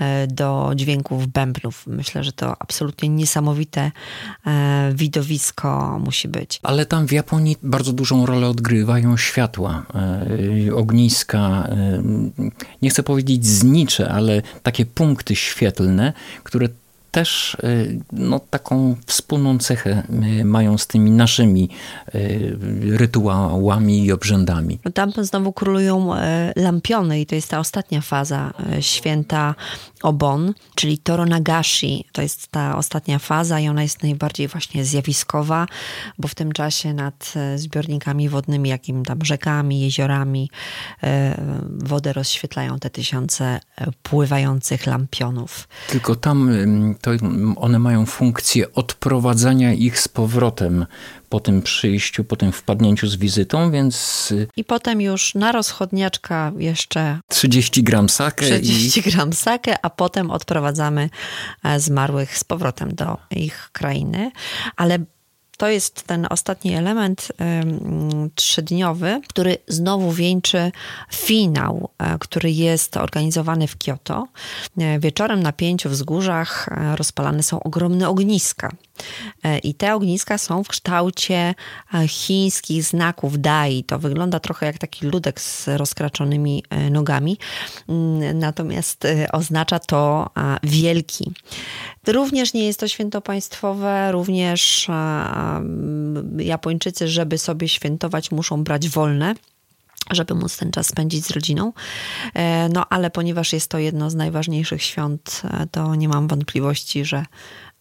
[0.00, 1.86] e, do dźwięków bębnów.
[1.86, 3.92] Myślę, że to absolutnie niesamowite
[4.46, 6.60] e, widowisko musi być.
[6.62, 9.86] Ale tam w Japonii bardzo dużą rolę odgrywają światła,
[10.68, 11.68] e, ogniska,
[12.82, 16.68] nie chcę powiedzieć znicze, ale takie punkty świetlne, które
[17.10, 17.68] też e,
[18.12, 20.02] no, taką wspólną cechę
[20.40, 21.68] e, mają z tymi naszymi
[22.06, 22.18] e,
[22.96, 24.78] rytuałami i obrzędami.
[24.94, 29.54] Tam znowu królują e, lampiony i to jest ta ostatnia faza e, święta
[30.02, 32.04] Obon, czyli Toronagashi.
[32.12, 35.66] To jest ta ostatnia faza i ona jest najbardziej właśnie zjawiskowa,
[36.18, 40.50] bo w tym czasie nad e, zbiornikami wodnymi, jakim tam rzekami, jeziorami,
[41.68, 43.60] wodę rozświetlają te tysiące
[44.02, 45.68] pływających lampionów.
[45.88, 46.50] Tylko tam
[47.06, 47.26] to
[47.56, 50.86] one mają funkcję odprowadzania ich z powrotem
[51.28, 56.52] po tym przyjściu, po tym wpadnięciu z wizytą, więc y, I potem już na rozchodniaczka
[56.58, 61.10] jeszcze 30 gram sake i 30 gram sake, a potem odprowadzamy
[61.64, 64.30] e, zmarłych z powrotem do ich krainy.
[64.76, 64.98] Ale
[65.56, 67.32] to jest ten ostatni element
[68.34, 70.72] trzydniowy, który znowu wieńczy
[71.12, 74.28] finał, e, który jest organizowany w Kioto.
[74.78, 78.72] E, Wieczorem na pięciu wzgórzach e, rozpalane są ogromne ogniska.
[79.44, 81.54] E, I te ogniska są w kształcie
[81.94, 83.84] e, chińskich znaków dai.
[83.84, 87.38] To wygląda trochę jak taki ludek z rozkraczonymi e, nogami,
[87.88, 90.30] Mm, natomiast oznacza to
[90.62, 91.32] wielki.
[92.06, 98.88] Również nie jest to święto państwowe, również a, m, Japończycy, żeby sobie świętować, muszą brać
[98.88, 99.34] wolne
[100.10, 101.72] żeby móc ten czas spędzić z rodziną.
[102.72, 107.24] No ale ponieważ jest to jedno z najważniejszych świąt, to nie mam wątpliwości, że,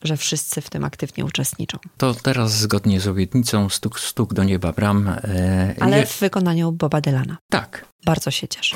[0.06, 1.78] że wszyscy w tym aktywnie uczestniczą.
[1.98, 5.08] to teraz zgodnie z obietnicą stuk, stuk do nieba bram.
[5.08, 7.38] e, Ale nie- w wykonaniu Boba Dylana.
[7.50, 8.76] tak, Bardzo się cieszę.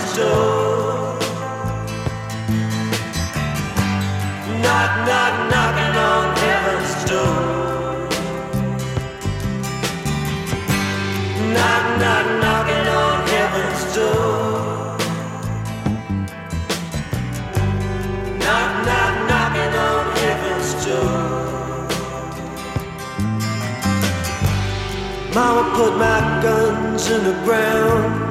[0.13, 0.27] Knock,
[5.07, 8.09] knock, knocking on heaven's door.
[11.53, 14.97] Knock, knock, knocking on heaven's door.
[18.37, 21.21] Knock, knock, knocking on heaven's door.
[25.33, 28.30] Mama put my guns in the ground.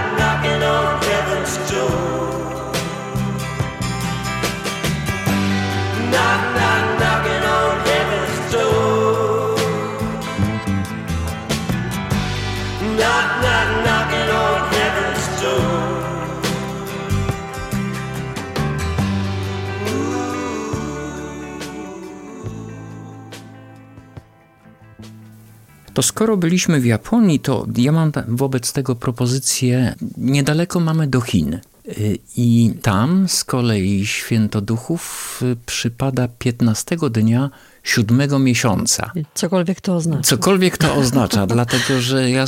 [25.93, 29.95] To skoro byliśmy w Japonii, to ja mam wobec tego propozycję.
[30.17, 31.59] Niedaleko mamy do Chin.
[31.97, 37.49] Y, I tam z kolei święto duchów y, przypada 15 dnia
[37.83, 39.11] siódmego miesiąca.
[39.33, 40.23] Cokolwiek to oznacza.
[40.23, 42.45] Cokolwiek to oznacza, dlatego że ja,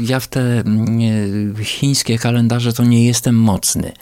[0.00, 3.92] ja w te mm, chińskie kalendarze to nie jestem mocny.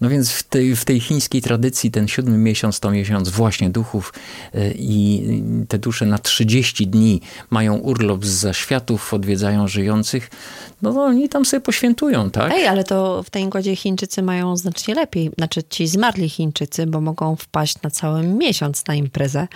[0.00, 4.12] No więc w tej, w tej chińskiej tradycji ten siódmy miesiąc to miesiąc właśnie duchów
[4.54, 5.22] y, i
[5.68, 7.20] te dusze na 30 dni
[7.50, 10.30] mają urlop z zaświatów, odwiedzają żyjących.
[10.82, 12.52] No to oni tam sobie poświętują, tak?
[12.52, 15.30] Ej, ale to w tej godzie Chińczycy mają znacznie lepiej.
[15.38, 19.48] Znaczy ci zmarli Chińczycy, bo mogą wpaść na cały miesiąc na imprezę,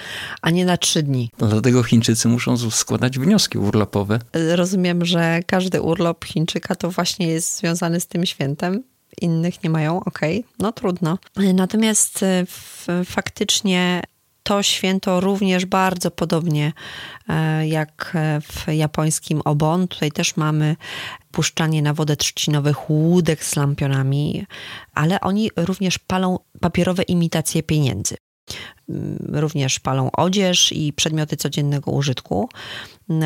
[0.43, 1.31] a nie na trzy dni.
[1.39, 4.19] Dlatego Chińczycy muszą składać wnioski urlopowe.
[4.55, 8.83] Rozumiem, że każdy urlop Chińczyka to właśnie jest związany z tym świętem.
[9.21, 11.19] Innych nie mają, okej, no trudno.
[11.55, 12.47] Natomiast e,
[13.05, 14.03] faktycznie
[14.43, 16.73] to święto również bardzo podobnie
[17.29, 19.89] e, jak e, w japońskim Obon.
[19.89, 20.77] Tutaj też mamy
[21.33, 24.47] puszczanie na wodę trzcinowych łódek z lampionami,
[24.95, 28.17] ale oni również palą papierowe imitacje pieniędzy.
[28.89, 32.49] Mm, Również palą odzież i przedmioty codziennego użytku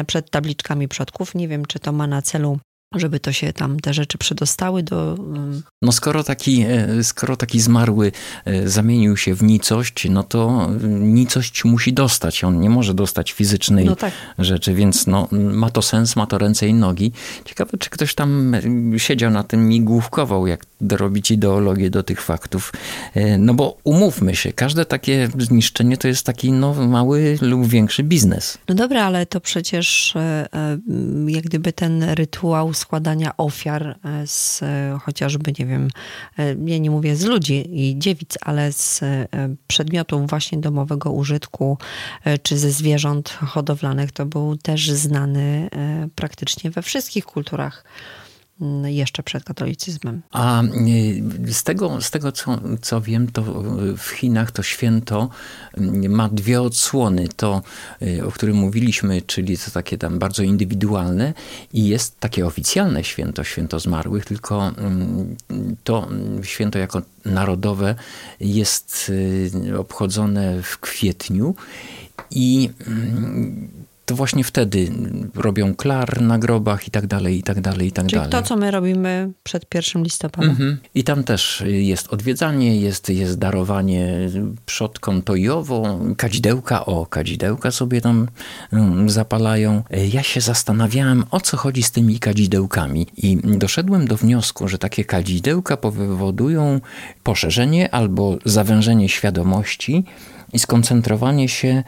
[0.06, 1.34] przed tabliczkami przodków.
[1.34, 2.58] Nie wiem, czy to ma na celu,
[2.98, 5.18] żeby to się tam te rzeczy przedostały do.
[5.82, 8.12] No skoro taki, e, skoro taki zmarły
[8.44, 12.44] e, zamienił się w nicość, no to e, nicość musi dostać.
[12.44, 14.12] On nie może dostać fizycznej No tak.
[14.38, 17.12] rzeczy, więc no, ma to sens, ma to ręce i nogi.
[17.44, 18.52] Ciekawe, czy ktoś tam
[18.96, 22.72] siedział na tym i główkował, jak dorobić ideologię do tych faktów.
[23.14, 28.02] E, No bo umówmy się, każde takie zniszczenie to jest taki no, mały lub większy
[28.02, 28.58] biznes.
[28.68, 30.78] No dobra, ale to przecież e, e,
[31.26, 34.60] jak gdyby ten rytuał składania ofiar z
[35.02, 35.88] chociażby, nie wiem,
[36.66, 39.00] ja nie mówię z ludzi i dziewic, ale z
[39.66, 41.78] przedmiotów właśnie domowego użytku
[42.42, 45.68] czy ze zwierząt hodowlanych, to był też znany
[46.14, 47.84] praktycznie we wszystkich kulturach
[48.84, 50.22] jeszcze przed katolicyzmem.
[50.30, 53.42] A y, z tego, z tego co, co wiem, to
[53.96, 55.28] w Chinach to święto
[55.78, 57.28] y, ma dwie odsłony.
[57.36, 57.62] To,
[58.02, 61.34] y, o którym mówiliśmy, czyli to takie tam bardzo indywidualne
[61.72, 65.36] i jest takie oficjalne święto, święto zmarłych, tylko mm,
[65.84, 66.08] to
[66.42, 67.94] święto jako narodowe
[68.40, 69.12] jest
[69.68, 71.54] y, obchodzone w kwietniu
[72.30, 73.68] i mm,
[74.04, 74.88] to właśnie wtedy
[75.34, 78.32] robią klar na grobach i tak dalej, i tak dalej, i tak Czyli dalej.
[78.32, 80.48] to, co my robimy przed 1 listopada.
[80.48, 80.78] Mhm.
[80.94, 84.16] I tam też jest odwiedzanie, jest, jest darowanie
[84.66, 88.28] przodkom tojowo, kadzidełka, o, kadzidełka sobie tam
[88.72, 89.82] mm, zapalają.
[90.12, 95.04] Ja się zastanawiałem, o co chodzi z tymi kadzidełkami i doszedłem do wniosku, że takie
[95.04, 96.80] kadzidełka powodują
[97.22, 100.04] poszerzenie albo zawężenie świadomości
[100.54, 101.82] i skoncentrowanie się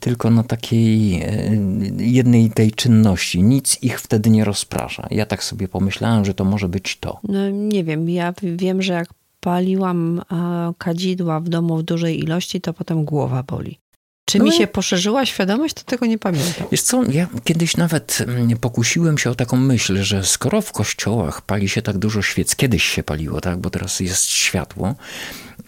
[0.00, 1.50] tylko na takiej e,
[1.98, 3.42] jednej tej czynności.
[3.42, 5.06] Nic ich wtedy nie rozprasza.
[5.10, 7.20] Ja tak sobie pomyślałem, że to może być to.
[7.28, 9.08] No nie wiem, ja wiem, że jak
[9.40, 13.78] paliłam e, kadzidła w domu w dużej ilości, to potem głowa boli.
[14.24, 14.56] Czy mi No.
[14.56, 16.66] się poszerzyła świadomość, to tego nie pamiętam.
[16.72, 21.42] Wiesz co, ja kiedyś nawet mm, pokusiłem się o taką myśl, że skoro w kościołach
[21.42, 24.94] pali się tak dużo świec, kiedyś się paliło, tak, bo teraz jest światło,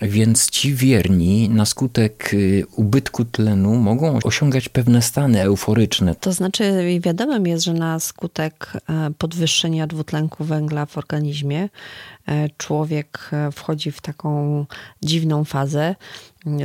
[0.02, 6.14] więc ci wierni na skutek y, ubytku tlenu mogą osiągać pewne stany euforyczne.
[6.14, 11.68] To znaczy, wiadomym jest, że na skutek e, podwyższenia dwutlenku węgla w organizmie
[12.28, 14.66] e, człowiek e, wchodzi w taką
[15.02, 15.94] dziwną fazę.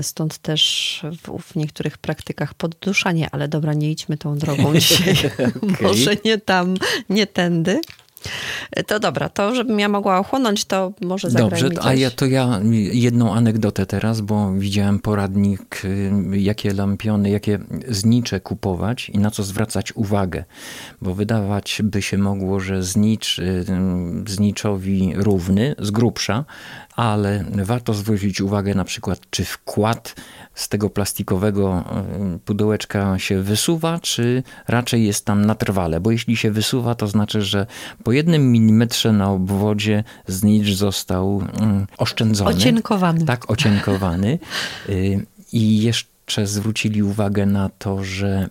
[0.01, 5.15] Stąd też w, w niektórych praktykach podduszanie, ale dobra, nie idźmy tą drogą dzisiaj.
[5.81, 6.75] Może nie tam,
[7.09, 7.81] nie tędy.
[8.87, 12.59] To dobra, to żebym ja mogła ochłonąć, to może zagraj Dobrze, a ja to ja
[12.91, 19.43] jedną anegdotę teraz, bo widziałem poradnik, y, jakie lampiony, jakie znicze kupować i na co
[19.43, 20.43] zwracać uwagę.
[21.01, 23.65] Bo wydawać by się mogło, że znicz y,
[24.27, 26.45] zniczowi równy, z grubsza,
[26.99, 30.15] ale warto zwrócić uwagę na przykład, czy wkład
[30.53, 31.83] z tego plastikowego
[32.35, 35.99] y, pudełeczka się wysuwa, czy raczej jest tam na trwale.
[35.99, 37.65] Bo jeśli się wysuwa, to znaczy, że
[38.03, 42.49] po jednym milimetrze na obwodzie znicz został mm, oszczędzony.
[42.49, 43.25] Ocienkowany.
[43.25, 44.39] Tak, ocienkowany.
[44.89, 48.49] Y, I jeszcze zwrócili uwagę na to, że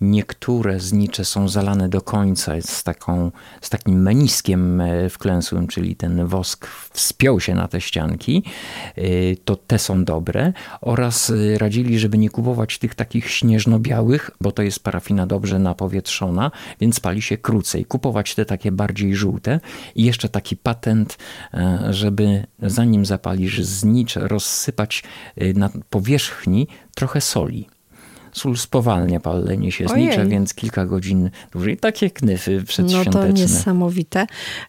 [0.00, 3.30] niektóre znicze są zalane do końca z, taką,
[3.60, 8.42] z takim meniskiem e, wklęsłym, czyli ten wosk wspiął się na te ścianki,
[8.98, 10.52] y, to te są dobre.
[10.80, 16.50] Oraz y, radzili, żeby nie kupować tych takich śnieżno-białych, bo to jest parafina dobrze napowietrzona,
[16.80, 17.84] więc pali się krócej.
[17.84, 19.60] Kupować te takie bardziej żółte.
[19.94, 21.18] I jeszcze taki patent,
[21.54, 25.02] e, żeby zanim zapalisz znicz, rozsypać
[25.54, 27.68] na powierzchni trochę soli.
[28.32, 30.28] Sól spowalnia palenie siernicze, Ojej.
[30.30, 31.76] więc kilka godzin dłużej.
[31.76, 33.32] Takie knyfy No to przedświąteczne.
[33.32, 34.26] niesamowite.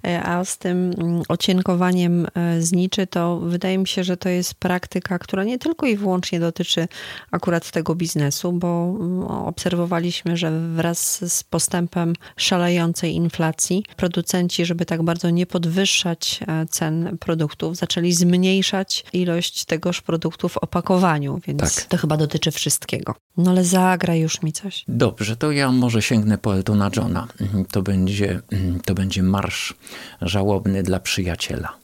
[0.08, 4.54] E, A z tym mm, ocienkowaniem e, zniczy, to wydaje mi się, że to jest
[4.54, 6.88] praktyka, która nie tylko i wyłącznie dotyczy
[7.32, 15.04] akurat tego biznesu, bo mm, obserwowaliśmy, że wraz z postępem szalejącej inflacji producenci, żeby tak
[15.04, 21.86] bardzo nie podwyższać e, cen produktów, zaczęli zmniejszać ilość tegoż produktu w opakowaniu, więc Tak.
[21.86, 23.16] to chyba dotyczy wszystkiego.
[23.38, 24.84] No ale zagraj już mi coś.
[24.88, 27.28] Dobrze, to ja może sięgnę po Eltona Johna.
[27.72, 28.42] To będzie,
[28.86, 29.74] to będzie marsz
[30.22, 31.81] żałobny dla przyjaciela.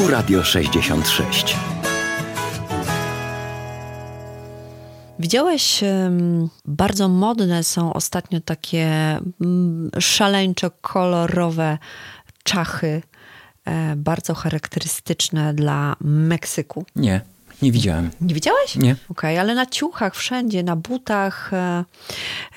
[0.00, 1.56] Tu Radio 66.
[5.18, 5.80] Widziałeś,
[6.64, 8.86] bardzo modne są ostatnio takie
[9.40, 11.78] mm, szaleńczo kolorowe
[12.44, 13.02] czachy
[13.64, 16.84] e, bardzo charakterystyczne dla Meksyku.
[16.96, 17.20] Nie,
[17.62, 18.10] nie widziałem.
[18.20, 18.76] Nie widziałeś?
[18.76, 18.96] Nie.
[19.08, 21.54] Okej, ale na ciuchach wszędzie, na butach.
[21.54, 21.84] e,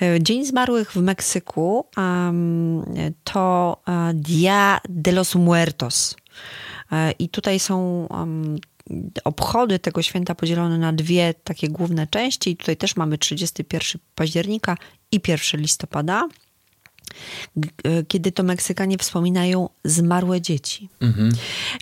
[0.02, 1.86] e, Dzień Zmarłych w Meksyku
[3.24, 3.76] to
[4.14, 6.16] Dia de los Muertos.
[6.94, 8.58] E, I tutaj są em,
[9.24, 12.50] obchody tego święta podzielone na dwie takie główne części.
[12.50, 14.76] I tutaj też mamy 31 października
[15.12, 16.28] i 1 listopada.
[17.84, 20.88] E, Kiedy to Meksykanie wspominają zmarłe dzieci.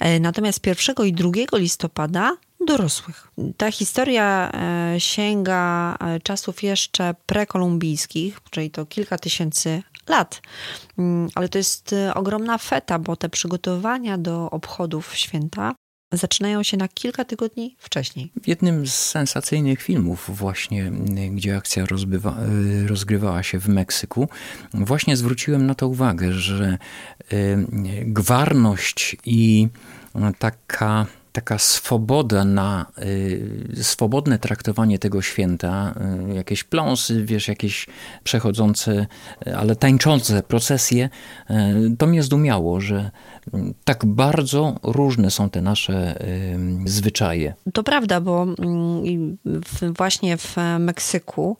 [0.01, 2.37] E, Natomiast 1 i 2 listopada
[2.67, 3.29] dorosłych.
[3.57, 4.53] Ta historia
[4.99, 10.43] sięga czasów jeszcze prekolumbijskich, czyli to kilka tysięcy lat.
[10.99, 15.74] Mm, Ale to jest e, ogromna feta, bo te przygotowania do obchodów święta
[16.12, 18.33] zaczynają się na kilka tygodni wcześniej.
[18.43, 22.37] W jednym z sensacyjnych filmów właśnie, y, gdzie akcja rozbywa,
[22.85, 24.29] y, rozgrywała się w Meksyku,
[24.74, 26.79] właśnie zwróciłem na to uwagę, że
[27.33, 27.66] y,
[28.07, 29.69] gwarność i
[30.39, 35.95] taka, taka swoboda na y, swobodne traktowanie tego święta,
[36.31, 37.87] y, jakieś pląsy, wiesz, jakieś
[38.25, 39.07] przechodzące,
[39.47, 41.11] y, ale tańczące procesje,
[41.51, 41.55] y,
[41.99, 43.11] to mnie zdumiało, że
[43.55, 46.23] y, tak bardzo różne są te nasze
[46.85, 47.55] zwyczaje.
[47.73, 51.57] To prawda, bo mm, w, właśnie w Meksyku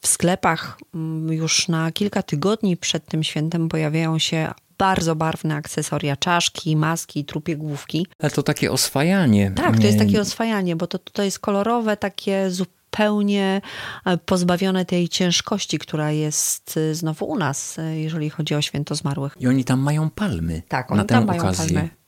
[0.00, 4.52] w sklepach mm, już na kilka tygodni przed tym świętem pojawiają się
[4.82, 8.06] bardzo barwne akcesoria, czaszki, maski, trupie główki.
[8.18, 9.52] Ale to takie oswajanie.
[9.56, 13.60] Tak, to jest takie oswajanie, bo to, to jest kolorowe, takie zupełnie
[14.06, 18.94] e, pozbawione tej ciężkości, która jest e, znowu u nas, e, jeżeli chodzi o święto
[18.94, 19.34] zmarłych.
[19.40, 21.74] I oni tam mają palmy Tak, oni tam mają okazję.
[21.74, 22.02] palmy.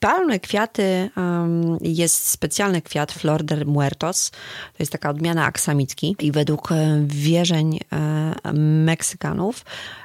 [0.00, 1.10] Palmy, kwiaty,
[1.80, 4.30] jest specjalny kwiat Flor de Muertos.
[4.30, 8.52] To jest taka odmiana aksamitki i według e, wierzeń e,
[8.84, 10.03] Meksykanów e,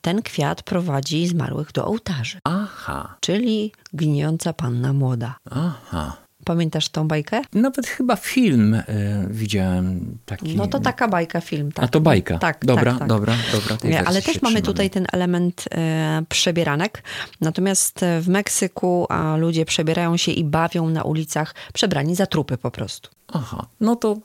[0.00, 5.36] ten kwiat prowadzi zmarłych do ołtarzy, Aha, czyli gnijąca panna młoda.
[5.50, 6.16] aha.
[6.44, 7.42] Pamiętasz tą bajkę?
[7.52, 8.84] Nawet chyba film y,
[9.30, 10.56] widziałem taki.
[10.56, 11.72] No to taka bajka, film.
[11.72, 11.84] Tak.
[11.84, 12.38] A to bajka.
[12.38, 13.08] Tak, dobra, tak, tak.
[13.08, 13.76] dobra, dobra.
[13.84, 14.62] Nie, ale też mamy trzymamy.
[14.62, 17.02] tutaj ten element e, przebieranek.
[17.40, 22.56] Natomiast e, w Meksyku a ludzie przebierają się i bawią na ulicach przebrani za trupy
[22.58, 23.10] po prostu.
[23.32, 24.16] Aha, no to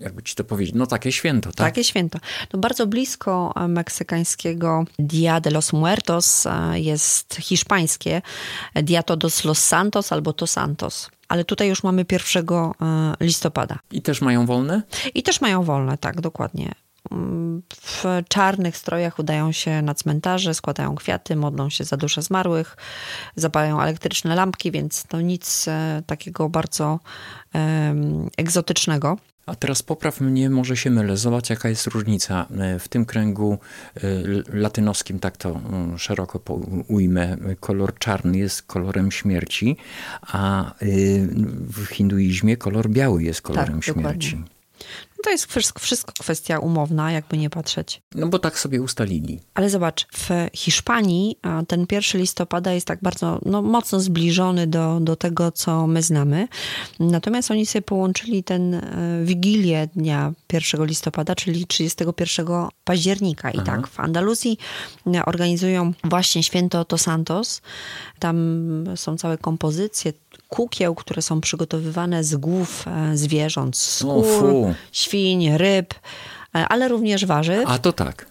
[0.00, 1.66] jakby ci to powiedzieć, no takie święto, tak?
[1.66, 2.18] Takie święto.
[2.52, 8.22] No bardzo blisko e, meksykańskiego Dia de los Muertos e, jest hiszpańskie
[8.82, 11.10] Dia Todos los Santos albo To Santos.
[11.28, 13.78] Ale tutaj już mamy 1 e, listopada.
[13.90, 14.82] I też mają wolne?
[15.14, 16.72] I też mają wolne, tak, dokładnie.
[17.74, 22.76] W czarnych strojach udają się na cmentarze, składają kwiaty, modlą się za dusze zmarłych,
[23.36, 27.00] zapalają elektryczne lampki, więc to nic e, takiego bardzo
[27.52, 29.16] em, egzotycznego.
[29.46, 31.16] A teraz popraw mnie, może się mylę.
[31.16, 32.46] Zobacz, jaka jest różnica.
[32.58, 33.58] E, W tym kręgu
[33.96, 34.00] e,
[34.52, 36.40] latynoskim, tak to mm, szeroko
[36.88, 39.76] ujmę, kolor czarny jest kolorem śmierci,
[40.22, 41.28] a y,
[41.68, 44.22] w hinduizmie kolor biały jest kolorem Tak, dokładnie.
[44.22, 44.36] śmierci.
[44.38, 44.60] No
[45.24, 48.02] to jest wszystko, wszystko kwestia umowna, jakby nie patrzeć.
[48.14, 49.40] No bo tak sobie ustalili.
[49.54, 51.36] Ale zobacz, w Hiszpanii
[51.68, 56.48] ten 1 listopada jest tak bardzo no, mocno zbliżony do, do tego, co my znamy.
[57.00, 58.80] Natomiast oni sobie połączyli ten e,
[59.24, 62.46] wigilię dnia 1 listopada, czyli 31
[62.84, 63.50] października.
[63.50, 64.58] I tak w Andaluzji
[65.06, 67.62] e, organizują właśnie święto To Santos.
[68.18, 68.36] Tam
[68.96, 70.12] są całe kompozycje
[70.50, 74.74] kukieł, które są przygotowywane z głów e, zwierząt, skór, fu.
[74.92, 75.94] świń, ryb,
[76.54, 77.64] e, ale również warzyw.
[77.66, 78.26] A to tak.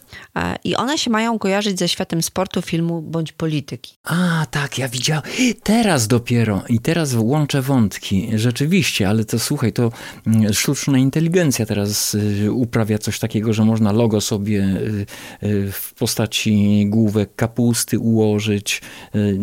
[0.63, 3.97] I one się mają kojarzyć ze światem sportu, filmu bądź polityki.
[4.03, 5.23] A, tak, ja widziałem.
[5.63, 8.29] Teraz dopiero i teraz łączę wątki.
[8.35, 9.91] Rzeczywiście, ale to słuchaj, to
[10.27, 15.05] mm, sztuczna inteligencja teraz y, uprawia coś takiego, że można logo sobie y,
[15.47, 18.81] y, w postaci główek kapusty ułożyć,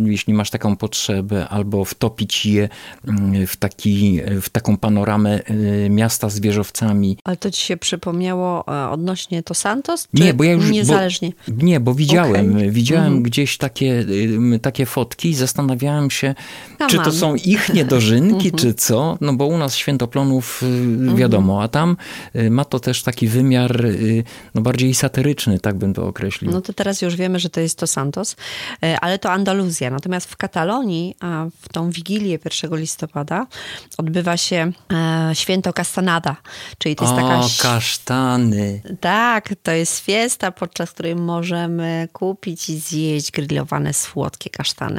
[0.04, 2.68] jeśli masz taką potrzebę, albo wtopić je
[3.08, 5.40] mm, w, taki, w taką panoramę
[5.90, 7.18] miasta z wieżowcami.
[7.24, 10.08] Ale to ci się przypomniało e, odnośnie to Santos?
[10.16, 10.75] Czy Nie, bo ja już.
[10.76, 11.32] Niezależnie.
[11.48, 12.70] Bo, nie, bo widziałem, Okej.
[12.70, 13.22] widziałem Mhm.
[13.22, 14.04] gdzieś takie,
[14.62, 16.34] takie fotki i zastanawiałem się,
[16.88, 17.12] czy to on.
[17.12, 18.54] są ich niedożynki, Mhm.
[18.58, 19.18] czy co.
[19.20, 21.96] No bo u nas świętoplonów y, wiadomo, a tam
[22.36, 24.24] y, ma to też taki wymiar y,
[24.54, 26.50] no bardziej satyryczny, tak bym to określił.
[26.50, 28.36] No to teraz już wiemy, że to jest to Santos,
[29.00, 29.90] ale to Andaluzja.
[29.90, 33.46] Natomiast w Katalonii, a w tą Wigilię 1 listopada,
[33.98, 36.36] odbywa się e, święto Castanada,
[36.78, 37.40] czyli to jest taka...
[37.40, 38.80] o, kasztany.
[39.00, 44.98] Tak, to jest fiesta podczas której możemy kupić i zjeść grillowane słodkie kasztany,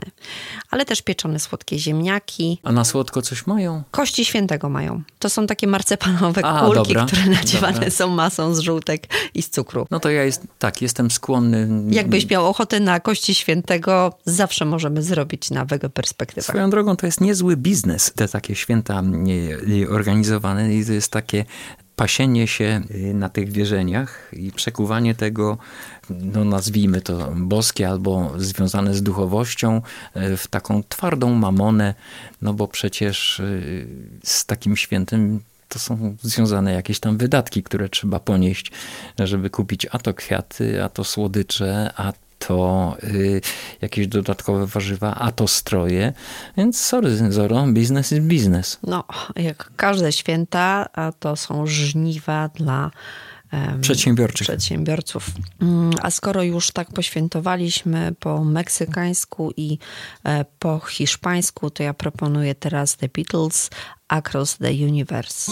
[0.70, 2.60] ale też pieczone słodkie ziemniaki.
[2.64, 3.84] A na słodko coś mają?
[3.92, 5.02] Kości świętego mają.
[5.20, 7.90] To są takie marcepanowe A, kulki, dobra, które nadziewane dobra.
[7.90, 9.88] są masą z żółtek i z cukru.
[9.92, 11.70] No to ja jest, tak, jestem skłonny.
[11.90, 16.42] Jakbyś miał ochotę na kości świętego, zawsze możemy zrobić na wege perspektywę.
[16.42, 19.04] Swoją drogą to jest niezły biznes, te takie święta
[19.84, 21.46] e, organizowane i to jest takie
[21.98, 25.58] pasienie się e, na tych wierzeniach i przekuwanie tego,
[26.10, 29.82] no nazwijmy to boskie albo związane z duchowością,
[30.14, 31.94] e, w taką twardą mamonę,
[32.42, 33.44] no bo przecież e,
[34.24, 38.72] z takim świętem to są związane jakieś tam wydatki, które trzeba ponieść,
[39.20, 43.42] żeby kupić a to kwiaty, a to słodycze, a to y,
[43.82, 46.14] jakieś dodatkowe warzywa, a to stroje.
[46.58, 48.80] Więc sorry, Zoro, biznes jest biznes.
[48.84, 49.04] No,
[49.36, 52.92] jak każde święta, a to są żniwa dla
[53.52, 54.48] em, Przedsiębiorczych.
[54.48, 55.28] przedsiębiorców.
[55.62, 59.78] Mm, A skoro już tak poświętowaliśmy po meksykańsku i
[60.24, 63.70] e, po hiszpańsku, to ja proponuję teraz The Beatles
[64.08, 65.52] Across the Universe.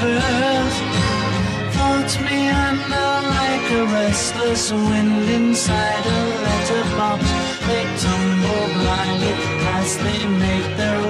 [0.00, 0.78] universe.
[1.74, 7.22] Floats me under like a restless wind inside a letterbox.
[7.66, 9.32] They tumble blindly
[9.78, 11.05] as they make their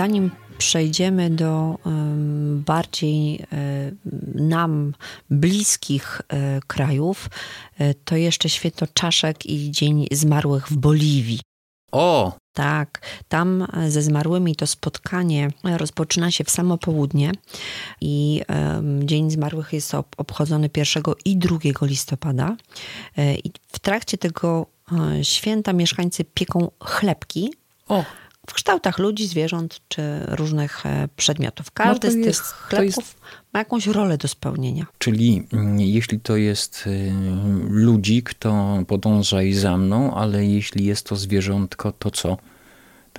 [0.00, 1.78] Zanim przejdziemy do
[2.66, 3.98] bardziej em,
[4.34, 4.94] nam
[5.30, 7.30] bliskich e, krajów,
[7.78, 11.40] e, to jeszcze święto czaszek i Dzień Zmarłych w Boliwii.
[11.92, 17.32] O, Tak, tam ze zmarłymi to spotkanie rozpoczyna się w samo południe
[18.00, 18.42] i
[19.04, 22.56] Dzień Zmarłych jest ob- obchodzony 1 i 2 listopada.
[23.16, 27.54] E, I w trakcie tego e, święta mieszkańcy pieką chlebki
[27.88, 28.04] o,
[28.50, 31.70] w kształtach ludzi, zwierząt czy różnych e, przedmiotów.
[31.70, 32.42] Każdy to z tych jest-
[32.82, 33.16] jest-
[33.52, 34.86] ma jakąś rolę do spełnienia.
[34.98, 37.12] czyli mm, jeśli to jest y,
[37.68, 42.36] ludzik, to podążaj za mną, ale jeśli jest to zwierzątko, to co?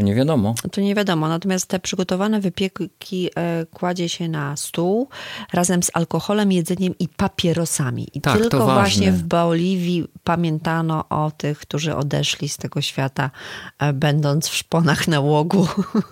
[0.01, 0.55] To nie wiadomo.
[0.71, 5.07] To nie wiadomo, natomiast te przygotowane wypieki e, kładzie się na stół
[5.53, 8.07] razem z alkoholem, jedzeniem i papierosami.
[8.13, 13.31] I Tak, tylko właśnie w Boliwii pamiętano o tych, którzy odeszli z tego świata,
[13.79, 15.67] e, będąc w szponach nałogu.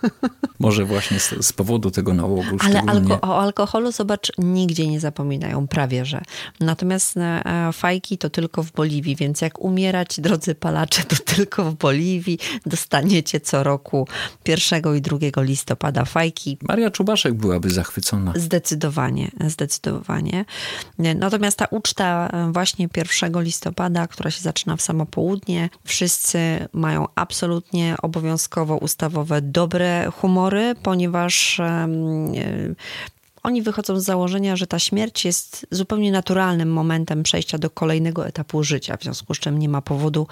[0.60, 5.68] Może właśnie z, z powodu tego nałogu Ale alko- o alkoholu, zobacz, nigdzie nie zapominają,
[5.68, 6.22] prawie że.
[6.60, 11.76] Natomiast e, fajki to tylko w Boliwii, więc jak umierać, drodzy palacze, to tylko w
[11.76, 13.79] Boliwii dostaniecie co roku
[14.48, 16.58] 1 i 2 listopada fajki.
[16.62, 18.34] Maria Czubaszek byłaby zachwycona.
[18.36, 20.46] Zdecydowanie, zdecydowanie.
[20.98, 22.88] Natomiast ta uczta właśnie
[23.22, 30.76] 1 listopada, która się zaczyna w samo południe, wszyscy mają absolutnie obowiązkowo ustawowe dobre humory,
[30.84, 31.62] ponieważ
[33.50, 38.64] oni wychodzą z założenia, że ta śmierć jest zupełnie naturalnym momentem przejścia do kolejnego etapu
[38.64, 40.28] życia, w związku z czym nie ma powodu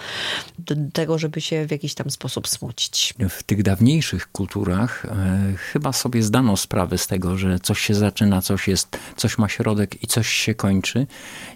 [0.60, 3.14] do tego, żeby się w jakiś tam sposób smucić.
[3.30, 8.42] W tych dawniejszych kulturach e, chyba sobie zdano sprawę z tego, że coś się zaczyna,
[8.42, 11.08] coś jest, coś ma środek i coś się kończy.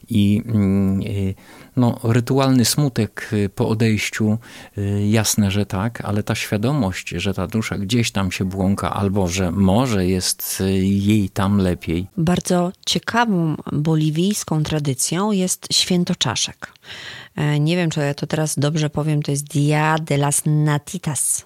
[0.09, 1.03] I mm, e,
[1.75, 4.37] no, rytualny smutek e, po odejściu,
[4.77, 9.27] e, jasne, że tak, ale ta świadomość, że ta dusza gdzieś tam się błąka, albo
[9.27, 12.07] że może jest e, jej tam lepiej.
[12.17, 16.73] Bardzo ciekawą boliwijską tradycją jest święto czaszek.
[17.35, 21.43] E, Nie wiem, czy ja to teraz dobrze powiem, to jest Dia de las Natitas.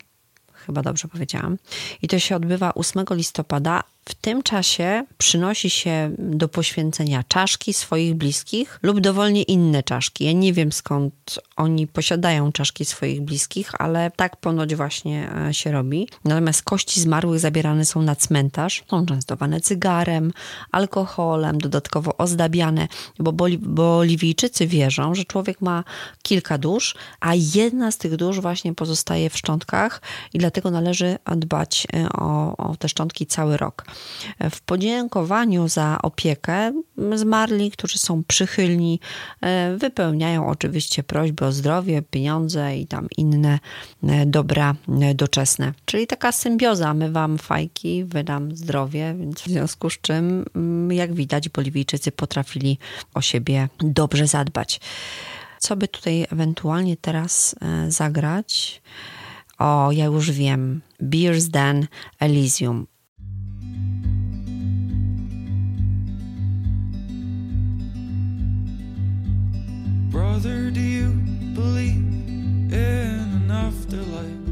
[0.53, 1.57] Chyba dobrze powiedziałam.
[2.01, 3.83] I to się odbywa 8 listopada.
[4.09, 10.25] W tym czasie przynosi się do poświęcenia czaszki swoich bliskich lub dowolnie inne czaszki.
[10.25, 15.71] Ja nie wiem skąd oni posiadają czaszki swoich bliskich, ale tak ponoć właśnie e, się
[15.71, 16.07] robi.
[16.25, 20.33] Natomiast kości zmarłych zabierane są na cmentarz, są częstowane cygarem,
[20.71, 22.87] alkoholem, dodatkowo ozdabiane,
[23.19, 25.83] bo Boli- Boliwijczycy wierzą, że człowiek ma
[26.23, 30.01] kilka dusz, a jedna z tych dusz właśnie pozostaje w szczątkach
[30.33, 33.85] i dlatego należy dbać e, o, o te szczątki cały rok.
[34.51, 36.81] W podziękowaniu za opiekę
[37.15, 38.99] zmarli, którzy są przychylni,
[39.41, 43.59] e, wypełniają oczywiście prośby o zdrowie, pieniądze i tam inne
[44.03, 45.73] e, dobra e, doczesne.
[45.85, 46.93] Czyli taka symbioza.
[46.93, 52.11] My wam fajki, wy nam zdrowie, więc w związku z czym, mm, jak widać, Boliwijczycy
[52.11, 52.77] potrafili
[53.13, 54.79] o siebie dobrze zadbać.
[55.59, 57.55] Co by tutaj ewentualnie teraz
[57.87, 58.81] zagrać?
[59.57, 60.81] O, ja już wiem.
[60.99, 61.87] Beers Den
[62.19, 62.87] Elysium.
[70.15, 71.09] Brother, do you
[71.53, 74.47] believe in an afterlife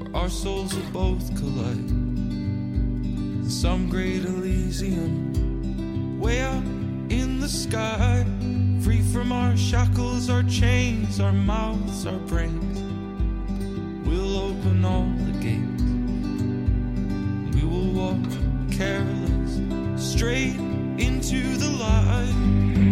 [0.00, 6.64] where our souls will both collide in some great Elysium way up
[7.10, 8.24] in the sky,
[8.80, 12.78] free from our shackles, our chains, our mouths, our brains?
[14.08, 15.82] We'll open all the gates.
[15.82, 18.24] And we will walk
[18.72, 19.60] careless
[20.02, 20.56] straight
[20.98, 22.87] into the light.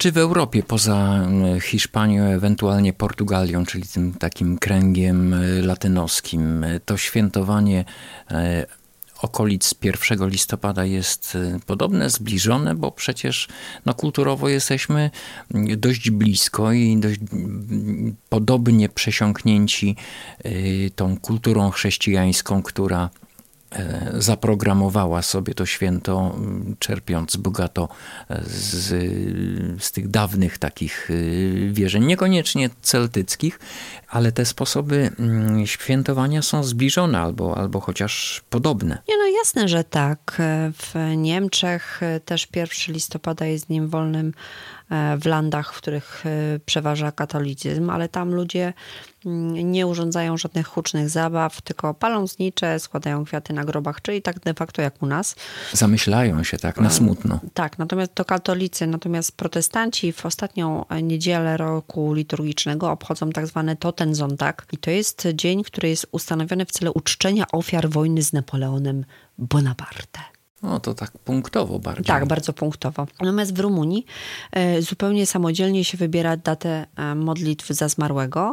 [0.00, 6.80] Czy w Europie, poza mm, Hiszpanią, ewentualnie Portugalią, czyli tym takim kręgiem y, latynoskim, y,
[6.84, 7.84] to świętowanie
[9.22, 13.48] okolic 1 listopada jest podobne, zbliżone, bo przecież
[13.86, 15.10] no, kulturowo jesteśmy
[15.54, 19.96] mm, dość blisko i dość mm, podobnie przesiąknięci
[20.96, 23.29] tą kulturą chrześcijańską, która e,
[24.18, 26.36] zaprogramowała sobie to święto,
[26.78, 27.88] czerpiąc bogato
[28.30, 28.88] e, z,
[29.82, 33.58] z tych dawnych takich y, wierzeń, niekoniecznie celtyckich,
[34.08, 38.98] ale te sposoby mm, świętowania są zbliżone albo, albo chociaż podobne.
[39.08, 40.42] Nie, no jasne, że tak.
[40.72, 44.32] W Niemczech też 1 listopada jest dniem wolnym
[44.90, 48.72] e, w landach, w których e, przeważa katolicyzm, ale tam ludzie
[49.24, 54.54] nie urządzają żadnych hucznych zabaw, tylko palą znicze, składają kwiaty na grobach, czyli tak de
[54.54, 55.36] facto jak u nas.
[55.72, 57.40] Zamyślają się tak na smutno.
[57.54, 64.66] Tak, natomiast to katolicy, natomiast protestanci w ostatnią niedzielę roku liturgicznego obchodzą tak zwany Totensonntag
[64.72, 69.04] i to jest dzień, który jest ustanowiony w celu uczczenia ofiar wojny z Napoleonem
[69.38, 70.39] Bonaparte.
[70.62, 72.04] No to tak punktowo bardziej.
[72.04, 73.06] Tak, bardzo punktowo.
[73.20, 74.06] Natomiast w Rumunii
[74.52, 78.52] e, zupełnie samodzielnie się wybiera datę e, modlitw za zmarłego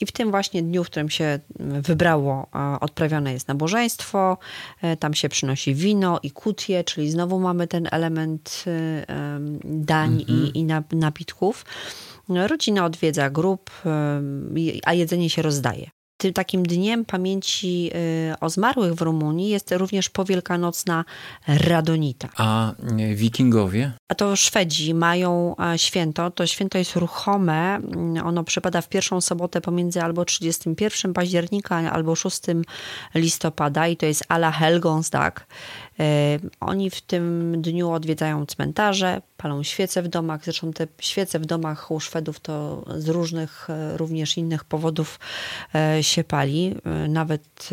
[0.00, 4.38] i w tym właśnie dniu, w którym się wybrało, e, odprawione jest nabożeństwo,
[4.98, 8.64] tam się przynosi wino i kutie, czyli znowu mamy ten element
[9.06, 11.64] em, dań i, i nap- napitków.
[12.28, 13.30] Rodzina odwiedza
[14.56, 15.90] i- a jedzenie się rozdaje.
[16.20, 17.90] Tym takim dniem pamięci
[18.30, 21.04] e, o zmarłych w Rumunii jest również powielkanocna
[21.48, 22.28] Radonita.
[22.36, 23.92] A e, wikingowie?
[24.08, 26.30] A to Szwedzi mają e, święto.
[26.30, 27.76] To święto jest ruchome.
[27.76, 32.40] Mm, Ono przypada w pierwszą sobotę pomiędzy albo 31 października, albo 6
[33.14, 35.46] listopada i to jest Alla Helgonsdag.
[36.60, 40.44] Oni w tym dniu odwiedzają cmentarze, palą świece w domach.
[40.44, 45.18] Zresztą te świece w domach u Szwedów to z różnych e, również innych powodów
[45.74, 46.74] e, się pali.
[46.84, 47.68] E, Nawet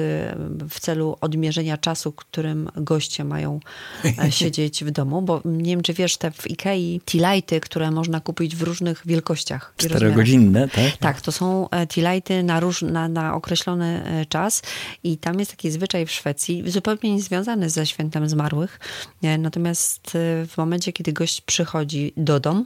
[0.69, 3.59] w celu odmierzenia czasu, którym goście mają
[4.29, 5.21] siedzieć w domu.
[5.21, 9.73] Bo nie wiem, czy wiesz, te w Ikei tea-lighty, które można kupić w różnych wielkościach.
[9.77, 10.97] Czterogodzinne, tak?
[10.97, 14.61] Tak, to są tea-lighty na, róż, na, na określony czas
[15.03, 18.79] i tam jest taki zwyczaj w Szwecji, zupełnie niezwiązany ze świętem zmarłych.
[19.23, 22.65] E, Natomiast e, w momencie, kiedy gość przychodzi do domu,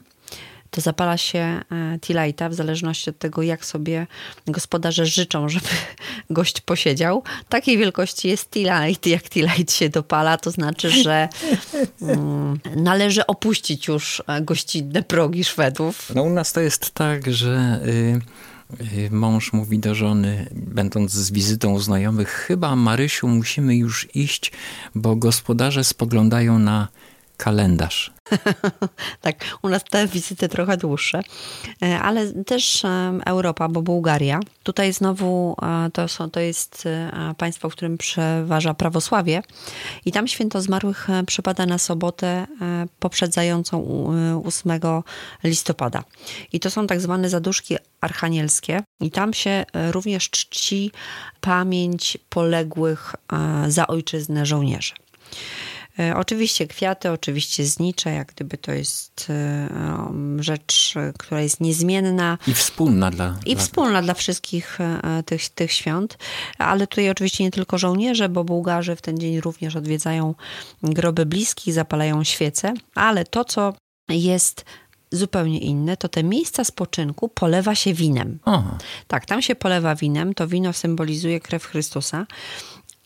[0.71, 1.63] to zapala się e,
[2.01, 4.07] tea-lighta w zależności od tego, jak sobie
[4.47, 5.67] gospodarze życzą, żeby
[6.29, 7.23] gość posiedział.
[7.49, 9.09] Takiej wielkości jest tea-light.
[9.09, 11.29] Jak tea-light się dopala, to znaczy, że
[12.01, 16.11] mm, należy opuścić już gościnne progi Szwedów.
[16.15, 18.21] No u nas to jest tak, że y, y,
[19.11, 24.51] mąż mówi do żony, będąc z wizytą u znajomych, chyba Marysiu musimy już iść,
[24.95, 26.87] bo gospodarze spoglądają na
[27.41, 28.11] kalendarz.
[29.21, 31.21] Tak, u nas te wizyty trochę dłuższe,
[31.83, 32.83] E, ale też
[33.25, 34.39] Europa, bo Bułgaria.
[34.63, 39.41] Tutaj znowu e, to, są, to jest e, państwo, w którym przeważa prawosławie
[40.05, 42.47] i tam święto zmarłych przypada na sobotę
[42.99, 44.79] poprzedzającą u- e, 8
[45.43, 46.03] listopada.
[46.53, 50.91] I to są tak zwane zaduszki archanielskie i tam się również czci
[51.41, 53.15] pamięć poległych
[53.67, 54.93] za ojczyznę żołnierzy.
[55.99, 59.67] E, Oczywiście kwiaty, oczywiście znicze, jak gdyby to jest e,
[60.05, 63.35] um, rzecz, e, która jest niezmienna I wspólna dla...
[63.45, 64.79] i dla wspólna dla wszystkich
[65.25, 66.17] tych, tych świąt,
[66.57, 70.35] ale tutaj oczywiście nie tylko żołnierze, bo Bułgarzy w ten dzień również odwiedzają
[70.83, 73.73] groby bliskich, zapalają świece, ale to, co
[74.09, 74.65] jest
[75.11, 78.39] zupełnie inne, to te miejsca spoczynku polewa się winem.
[78.45, 78.77] Aha.
[79.07, 82.25] Tak, tam się polewa winem, to wino symbolizuje krew Chrystusa.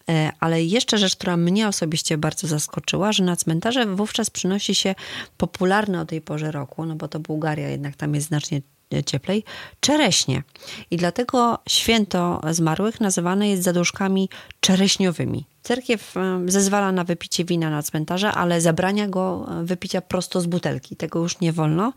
[0.10, 4.96] E, Ale jeszcze rzecz, która mnie osobiście bardzo zaskoczyła, że na cmentarze wówczas przynosi się
[5.38, 8.62] popularne o tej porze roku, no bo to Bułgaria jednak tam jest znacznie
[8.94, 9.44] e, cieplej,
[9.80, 10.44] czereśnie.
[10.92, 14.30] I dlatego święto zmarłych nazywane jest zaduszkami
[14.60, 15.46] czereśniowymi.
[15.64, 20.96] Cerkiew e, zezwala na wypicie wina na cmentarze, ale zabrania go wypicia prosto z butelki.
[20.96, 21.94] Tego już nie wolno.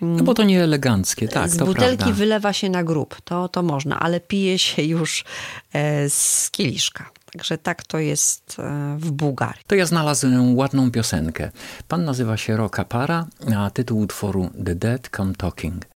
[0.00, 2.16] No bo to nie eleganckie, tak, z butelki prawda.
[2.16, 3.20] wylewa się na grób.
[3.24, 5.24] To, to można, ale pije się już
[6.08, 7.13] z kieliszka.
[7.34, 9.62] Także tak to jest e, w Bułgarii.
[9.66, 11.50] To ja znalazłem ładną piosenkę.
[11.88, 15.93] Pan nazywa się Roka Para, a tytuł utworu The Dead Come Talking.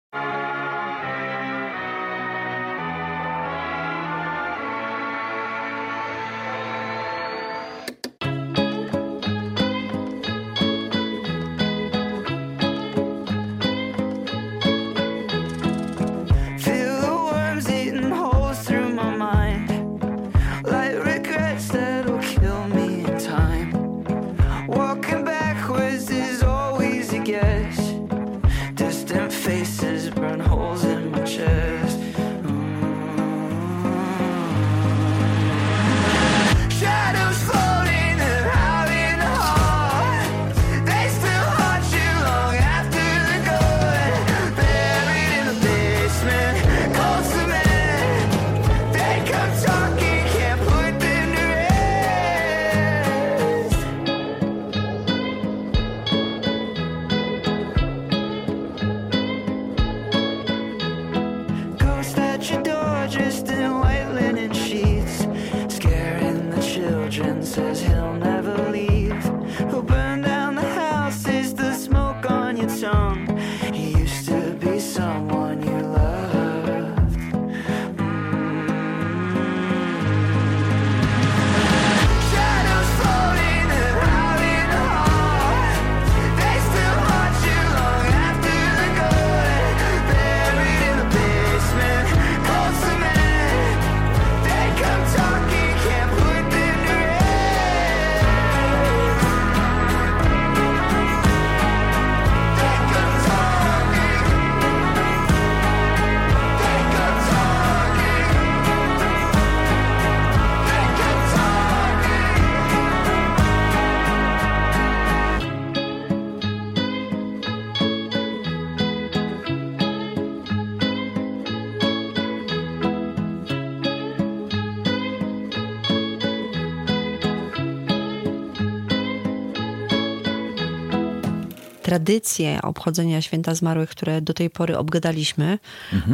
[131.96, 135.60] Tradycje obchodzenia święta zmarłych, które do tej pory obgadaliśmy,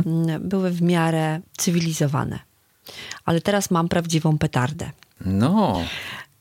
[0.06, 2.40] mm, były w miarę cywilizowane.
[3.26, 4.92] Ale teraz mam prawdziwą petardę.
[5.26, 5.82] No,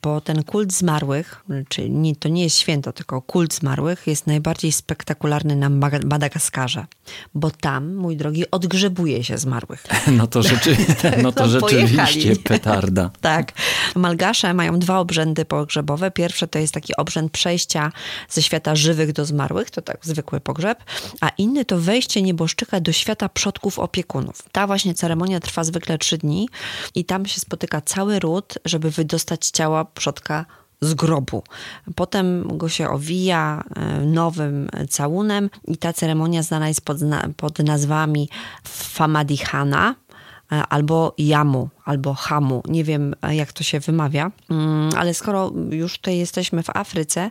[0.03, 4.73] Bo ten kult zmarłych, czyli nie, to nie jest święto, tylko kult zmarłych, jest najbardziej
[4.73, 5.69] spektakularny na
[6.05, 6.87] Madagaskarze.
[7.35, 9.87] Bo tam, mój drogi, odgrzebuje się zmarłych.
[10.19, 10.77] no to, rzeczy,
[11.23, 13.11] no to rzeczywiście petarda.
[13.21, 13.53] Tak.
[13.95, 16.11] Malgasze mają dwa obrzędy pogrzebowe.
[16.11, 17.93] Pierwsze to jest taki obrzęd przejścia
[18.29, 20.85] ze świata żywych do zmarłych, to tak zwykły pogrzeb,
[21.21, 24.43] a inny to wejście nieboszczyka do świata przodków opiekunów.
[24.53, 26.49] Ta właśnie ceremonia trwa zwykle trzy dni
[26.95, 30.47] i tam się spotyka cały ród, żeby wydostać ciała przodka
[30.81, 31.43] z grobu.
[31.95, 36.99] Potem go się owija e, nowym całunem i ta ceremonia znana jest pod,
[37.37, 38.29] pod nazwami
[38.65, 39.95] Famadihana,
[40.53, 42.63] e, albo jamu, albo hamu.
[42.69, 47.31] Nie wiem, e, jak to się wymawia, Mm, ale skoro już tutaj jesteśmy w Afryce,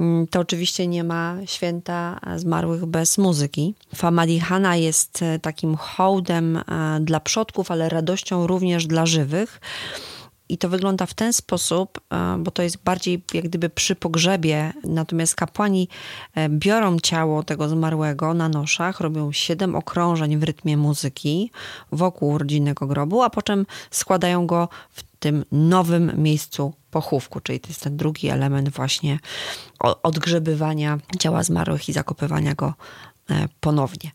[0.00, 3.74] mm, to oczywiście nie ma święta zmarłych bez muzyki.
[3.94, 6.60] Famadihana jest takim hołdem
[7.00, 9.60] dla przodków, ale radością również dla żywych.
[10.48, 14.72] I to wygląda w ten sposób, e, bo to jest bardziej jak gdyby przy pogrzebie,
[14.84, 15.88] natomiast kapłani
[16.34, 21.50] e, biorą ciało tego zmarłego na noszach, robią siedem okrążeń w rytmie muzyki
[21.92, 27.82] wokół rodzinnego grobu, a potem składają go w tym nowym miejscu pochówku, czyli to jest
[27.82, 29.18] ten drugi element właśnie
[30.02, 32.74] odgrzebywania ciała zmarłych i zakopywania go
[33.30, 34.10] e, ponownie.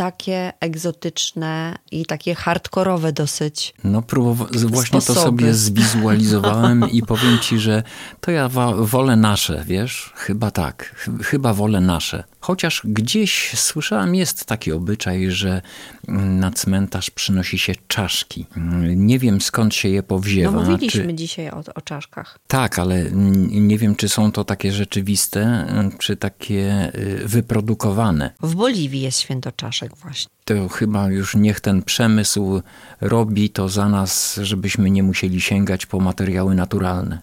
[0.00, 7.58] Takie egzotyczne i takie hardkorowe dosyć No próbowa- właśnie to sobie zwizualizowałem i powiem ci,
[7.58, 7.82] że
[8.20, 10.12] to ja wa- wolę nasze, wiesz?
[10.16, 12.24] Chyba tak, Ch- chyba wolę nasze.
[12.40, 15.62] Chociaż gdzieś słyszałem, jest taki obyczaj, że
[16.08, 18.46] mm, na cmentarz przynosi się czaszki.
[18.56, 20.60] Mm, Nie wiem skąd się je No powziewa.
[20.60, 21.14] mówiliśmy czy...
[21.14, 22.38] dzisiaj o, o czaszkach.
[22.46, 23.04] Tak, ale
[23.50, 28.30] nie wiem, czy są to takie rzeczywiste, mm, czy takie y, wyprodukowane.
[28.42, 30.32] W Boliwii jest święto czaszek właśnie.
[30.50, 32.62] To chyba już niech ten przemysł
[33.00, 37.18] robi to za nas, żebyśmy nie musieli sięgać po materiały naturalne.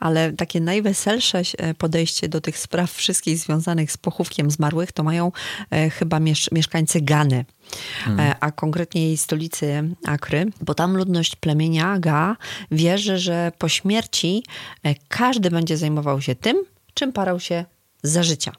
[0.00, 5.32] Ale takie najweselsze e, podejście do tych spraw wszystkich związanych z pochówkiem zmarłych to mają
[5.70, 7.44] e, chyba miesz mieszkańcy Gany.
[8.18, 12.36] E, A konkretnie jej stolicy Akry, bo tam ludność plemienia Ga
[12.70, 14.44] wierzy, że po śmierci
[14.82, 16.56] e, każdy będzie zajmował się tym,
[16.94, 17.64] czym parał się
[18.02, 18.52] za życia.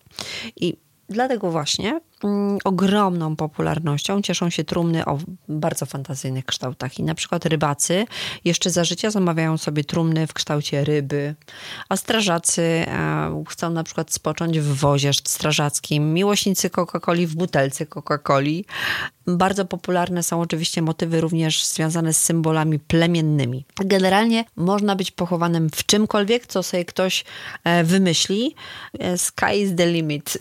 [0.55, 0.77] I
[1.10, 2.01] dlatego właśnie
[2.64, 5.18] ogromną popularnością cieszą się trumny o
[5.48, 7.00] bardzo fantazyjnych kształtach.
[7.00, 8.06] I na przykład rybacy
[8.45, 11.36] jeszcze za życia zamawiają sobie trumny w kształcie ryby,
[11.90, 18.66] a strażacy e, chcą na przykład spocząć w wozie strażackim, miłośnicy Coca-Coli w butelce Coca-Coli.
[19.28, 23.66] Bardzo popularne są oczywiście motywy również związane z symbolami plemiennymi.
[23.86, 27.26] Generalnie można być pochowanym w czymkolwiek, co sobie ktoś
[27.64, 28.56] e, wymyśli.
[29.00, 30.38] E, Sky is the limit.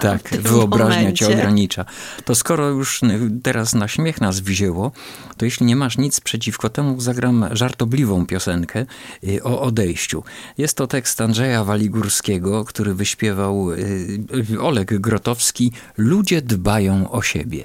[0.00, 0.58] Tak, w
[0.90, 1.84] wyobraźnia cię ogranicza.
[2.24, 3.00] To skoro już
[3.42, 4.92] teraz na śmiech nas wzięło,
[5.36, 8.86] to jeśli nie masz nic przeciwko temu, zagram żartobliwą piosenkę
[9.24, 10.24] y, o odejściu.
[10.58, 17.64] Jest to tekst Andrzeja Waligórskiego, który wyśpiewał y, Oleg Grotowski Ludzie dbają o siebie.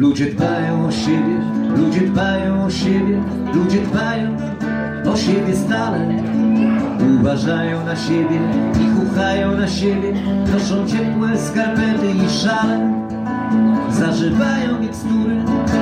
[0.00, 1.36] Ludzie dbają o siebie,
[1.76, 3.22] ludzie dbają o siebie,
[3.54, 4.36] ludzie dbają
[5.12, 6.22] o siebie stale.
[7.20, 8.40] Uważają na siebie
[8.80, 10.12] i chuchają na siebie,
[10.52, 13.04] noszą ciepłe skarpety i szale.
[13.90, 15.36] Zażywają mikstury,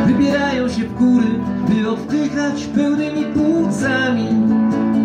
[0.07, 1.31] wybierają się w góry,
[1.69, 4.29] by oddychać pełnymi płucami.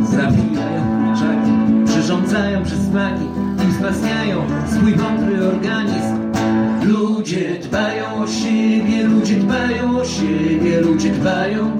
[0.03, 1.51] Zapijają kurczaki,
[1.85, 3.25] przyrządzają przysmaki
[3.65, 6.32] i wzmacniają swój mądry organizm.
[6.83, 11.71] Ludzie dbają o siebie, ludzie dbają o siebie, ludzie dbają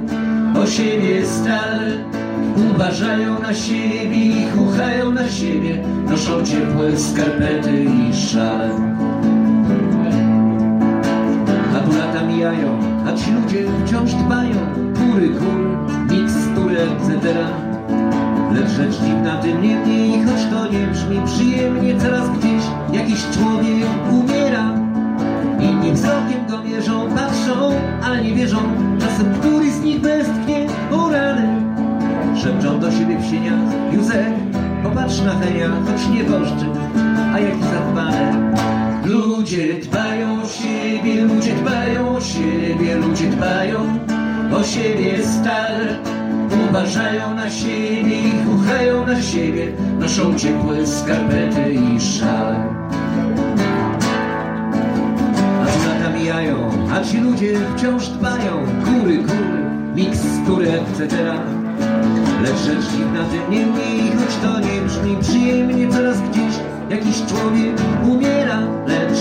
[0.63, 2.03] o siebie stale.
[2.71, 8.69] Uważają na siebie i chuchają na siebie, noszą ciepłe skarpety i szale.
[11.75, 14.55] A tu lata mijają, a ci ludzie wciąż dbają.
[14.95, 15.77] Kury, kur,
[16.11, 17.33] mikstury, etc.
[18.53, 22.63] Lecz rzecz dziwna tym niemniej, choć to nie brzmi przyjemnie, coraz gdzieś
[22.93, 24.82] jakiś człowiek umiera.
[25.83, 27.71] Inni wzrokiem go mierzą, patrzą,
[28.03, 28.57] ale nie wierzą.
[28.99, 31.47] Czasem któryś z nich westchnie o rany.
[32.35, 34.33] Szepczą do siebie w sieniach, Józef,
[34.83, 36.65] popatrz na Henia, choć nie woszczy,
[37.33, 38.53] a jaki zadbany.
[39.05, 43.79] Ludzie dbają o siebie, ludzie dbają o siebie, ludzie dbają
[44.55, 45.97] o siebie stale.
[46.69, 49.67] Uważają na siebie i chuchają na siebie,
[49.99, 52.83] noszą ciepłe skarpety i szale.
[57.23, 58.65] Ludzie wciąż dbają.
[58.85, 59.63] Kury, kury,
[59.95, 61.17] mikstury, etc.
[62.43, 66.55] Lecz rzecz dziwna tym niemniej, choć to nie brzmi przyjemnie Coraz gdzieś
[66.89, 68.59] jakiś człowiek umiera.
[68.87, 69.19] Lecz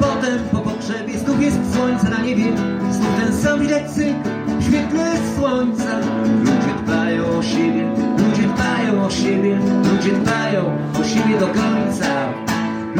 [0.00, 2.44] potem po pogrzebie znów jest słońce na niebie.
[2.90, 5.98] Znów ten sam widać cykl w świetle słońca
[6.40, 9.58] Ludzie dbają o siebie, ludzie dbają o siebie
[9.92, 12.45] Ludzie dbają o siebie do końca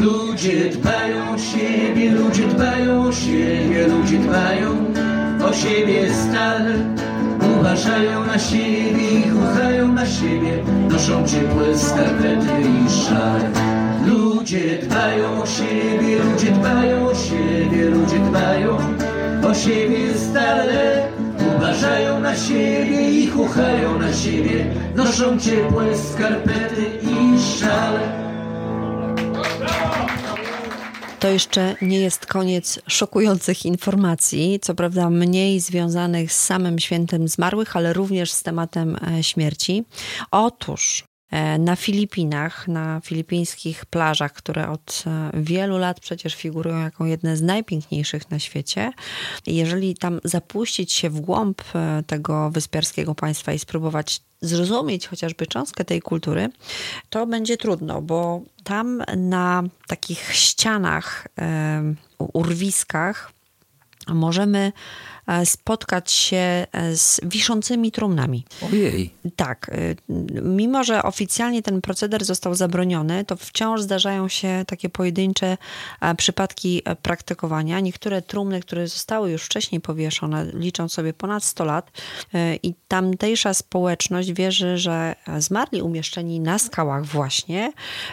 [0.02, 4.70] Ludzie dbają o siebie, ludzie dbają o siebie, ludzie dbają
[5.48, 6.74] o siebie stale.
[7.58, 13.50] Uważają na siebie i chuchają na siebie, noszą ciepłe skarpety i szale.
[14.06, 18.78] Ludzie dbają o siebie, ludzie dbają o siebie, ludzie dbają
[19.50, 21.08] o siebie stale.
[21.56, 24.66] Uważają na siebie i chuchają na siebie,
[24.96, 28.26] noszą ciepłe skarpety i szale.
[31.26, 37.76] To jeszcze nie jest koniec szokujących informacji, co prawda mniej związanych z samym świętem zmarłych,
[37.76, 39.84] ale również z tematem e, śmierci.
[40.30, 41.04] Otóż
[41.58, 47.42] na Filipinach, na filipińskich plażach, które od e, wielu lat przecież figurują jako jedne z
[47.42, 48.92] najpiękniejszych na świecie,
[49.46, 55.84] jeżeli tam zapuścić się w głąb e, tego wyspiarskiego państwa i spróbować zrozumieć chociażby cząstkę
[55.84, 56.48] tej kultury,
[57.10, 63.32] to będzie trudno, bo tam na takich ścianach, e, urwiskach
[64.08, 64.72] możemy e,
[65.44, 66.36] spotkać się
[66.72, 68.44] e, z wiszącymi trumnami.
[68.72, 69.10] Ojej.
[69.36, 69.96] Tak, y,
[70.42, 75.58] mimo że oficjalnie ten proceder został zabroniony, to wciąż zdarzają się takie pojedyncze
[76.00, 77.80] e, przypadki e, praktykowania.
[77.80, 81.90] Niektóre trumny, które zostały już wcześniej powieszone, liczą sobie ponad 100 lat
[82.62, 87.72] i tamtejsza społeczność wierzy, że zmarli umieszczeni na skałach właśnie,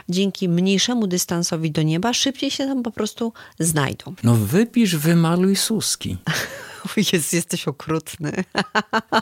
[0.09, 4.13] dzięki mniejszemu dystansowi do nieba, szybciej się tam po prostu znajdą.
[4.23, 6.17] No wypisz, wymaluj suski.
[7.13, 8.31] Jest, jesteś okrutny.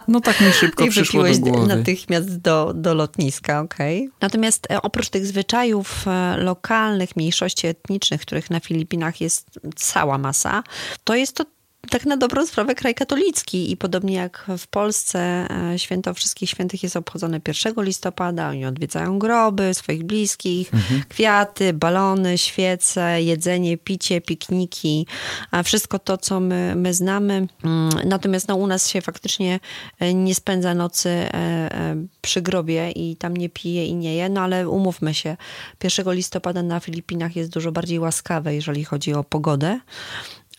[0.08, 1.68] No tak mi szybko I przyszło do głowy.
[1.68, 4.10] natychmiast do, do lotniska, okej.
[4.22, 10.64] Natomiast e, oprócz tych zwyczajów e, lokalnych, mniejszości etnicznych, których na Filipinach jest cała masa,
[11.04, 11.46] to jest to
[11.90, 13.72] tak na dobrą sprawę kraj katolicki.
[13.72, 19.20] I podobnie jak w Polsce e, święto wszystkich świętych jest obchodzone 1 listopada, oni odwiedzają
[19.20, 20.72] groby swoich bliskich,
[21.10, 25.08] kwiaty, balony, świece, jedzenie, picie, pikniki,
[25.52, 27.48] a wszystko to, co my, my znamy.
[27.64, 29.60] Mm, Natomiast no, u nas się faktycznie
[30.00, 34.42] e, nie spędza nocy e, przy grobie i tam nie pije i nie je, no
[34.42, 35.38] ale umówmy się,
[35.84, 39.80] 1 listopada na Filipinach jest dużo bardziej łaskawe, jeżeli chodzi o pogodę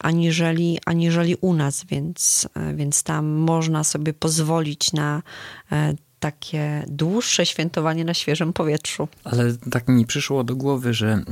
[0.02, 5.22] aniżeli, aniżeli u nas, więc, e, więc tam można sobie pozwolić na
[5.72, 9.08] e, takie dłuższe świętowanie na świeżym powietrzu.
[9.24, 11.22] Ale tak mi przyszło do głowy, że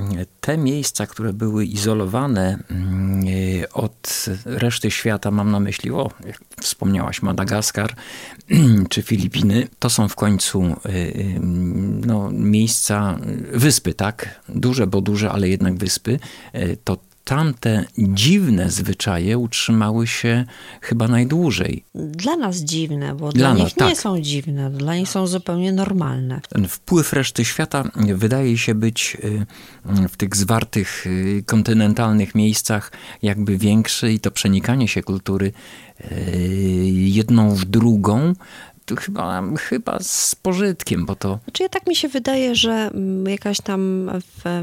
[0.40, 3.24] te miejsca, które były izolowane mm,
[3.62, 7.94] e, od reszty świata, mam na myśli, o, jak wspomniałaś, Madagaskar
[8.90, 10.76] czy Filipiny, to są w końcu
[12.06, 13.18] no, miejsca,
[13.52, 14.40] wyspy, tak?
[14.48, 16.18] Duże, bo duże, ale jednak wyspy.
[16.84, 16.96] To
[17.30, 20.44] tamte dziwne zwyczaje utrzymały się
[20.80, 21.84] chyba najdłużej.
[21.94, 23.98] Dla nas dziwne, bo Dla dla, nas, nich nie tak.
[23.98, 26.40] są dziwne, dla nich są zupełnie normalne.
[26.48, 27.84] Ten wpływ reszty świata
[28.14, 29.46] wydaje się być y,
[30.08, 32.92] w tych zwartych y, kontynentalnych miejscach
[33.22, 35.52] jakby większy i to przenikanie się kultury
[36.00, 36.14] y,
[36.92, 38.32] jedną w drugą
[39.00, 43.60] chyba, chyba z pożytkiem, bo to Znaczy, ja tak mi się wydaje, że mm, jakaś
[43.60, 44.10] tam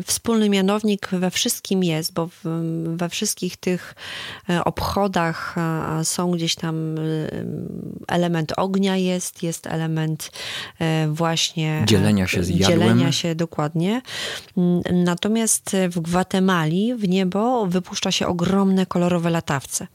[0.06, 2.30] wspólny mianownik we wszystkim jest, bo
[2.84, 3.95] we wszystkich tych
[4.49, 5.56] e, obchodach
[6.03, 7.02] są gdzieś tam e,
[8.07, 10.31] element ognia jest, jest element
[10.80, 11.80] e, właśnie...
[11.84, 12.80] e, Dzielenia się z jadłem.
[12.80, 14.02] Dzielenia się, dokładnie.
[14.57, 19.88] Mm, Natomiast w Gwatemali w niebo wypuszcza się ogromne kolorowe latawce.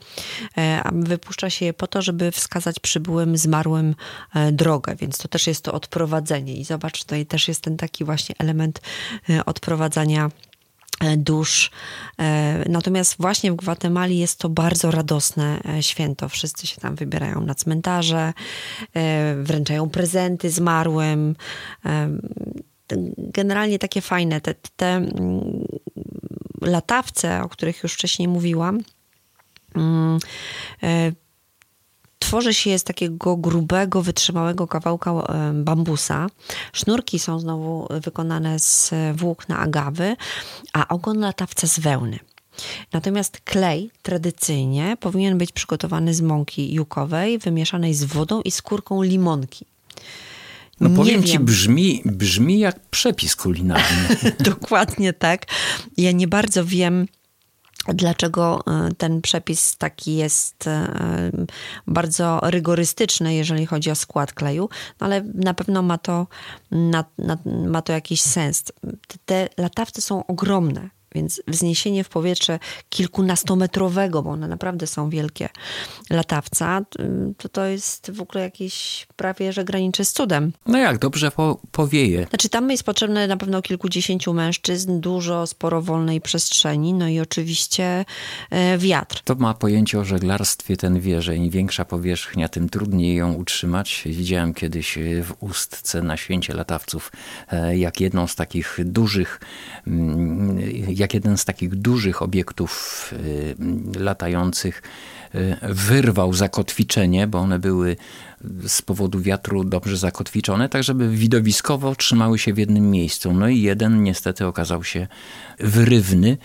[0.93, 3.95] Wypuszcza się je po to, żeby wskazać przybyłym zmarłym
[4.53, 6.57] drogę, więc to też jest to odprowadzenie.
[6.57, 8.81] I zobacz, tutaj też jest ten taki właśnie element
[9.31, 10.31] e, odprowadzania
[11.01, 11.71] e, dusz.
[12.19, 16.29] E, Natomiast właśnie w Gwatemali jest to bardzo radosne e, święto.
[16.29, 18.33] Wszyscy się tam wybierają na cmentarze,
[18.95, 21.37] e, wręczają prezenty zmarłym.
[21.87, 22.09] E,
[23.19, 24.41] Generalnie takie fajne.
[24.41, 25.65] Te, te mm,
[26.61, 28.81] latawce, o których już wcześniej mówiłam,
[29.75, 30.19] mm,
[30.83, 31.13] e,
[32.23, 36.27] tworzy się z takiego grubego, wytrzymałego kawałka e, bambusa.
[36.73, 40.17] Sznurki są znowu wykonane z włókna agawy,
[40.73, 42.19] a ogon latawca z wełny.
[42.93, 49.67] Natomiast klej tradycyjnie powinien być przygotowany z mąki jukowej, wymieszanej z wodą i skórką limonki.
[50.81, 51.45] no Nie powiem ci, wiem.
[51.45, 54.17] brzmi, brzmi jak przepis kulinarny.
[54.41, 55.47] Dokładnie tak.
[55.97, 57.07] Ja nie bardzo wiem,
[57.89, 61.31] dlaczego e, ten przepis taki jest e,
[61.87, 64.69] bardzo rygorystyczny, jeżeli chodzi o skład kleju,
[65.01, 66.27] no ale na pewno ma to,
[66.71, 68.65] na, na, ma to jakiś sens.
[69.25, 70.91] Te latawce są ogromne.
[71.15, 72.59] Więc wzniesienie w powietrze
[72.89, 75.49] kilkunastometrowego, bo one naprawdę są wielkie,
[76.11, 76.83] latawca,
[77.39, 80.53] to to jest w ogóle jakieś prawie, że graniczy z cudem.
[80.67, 82.27] No jak dobrze po, powieje.
[82.29, 88.05] Znaczy tam jest potrzebne na pewno kilkudziesięciu mężczyzn, dużo, sporo wolnej przestrzeni, no i oczywiście
[88.51, 89.23] e, wiatr.
[89.25, 94.03] To ma pojęcie o żeglarstwie ten wie, że im większa powierzchnia, tym trudniej ją utrzymać.
[94.07, 97.13] Widziałem kiedyś e, w Ustce na Święcie Latawców,
[97.49, 99.41] e, jak jedną z takich dużych,
[99.87, 100.59] mm,
[101.03, 102.71] jak jeden z takich dużych obiektów
[103.13, 103.57] y,
[103.99, 104.83] latających
[105.35, 107.97] y, wyrwał zakotwiczenie, bo one były
[108.67, 113.33] z powodu wiatru dobrze zakotwiczone, tak żeby widowiskowo trzymały się w jednym miejscu.
[113.33, 115.07] No i jeden niestety okazał się
[115.59, 116.39] wyrywny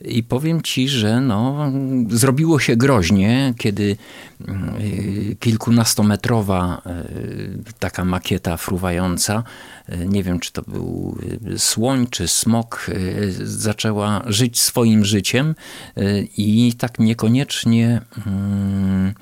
[0.00, 1.72] i powiem ci, że no,
[2.10, 3.96] zrobiło się groźnie, kiedy
[4.40, 9.44] y, kilkunastometrowa y, taka makieta fruwająca,
[9.88, 11.18] y, nie wiem czy to był
[11.56, 12.86] słoń czy smok,
[13.42, 15.54] zaczęła żyć swoim życiem
[16.36, 19.14] i tak niekoniecznie mm,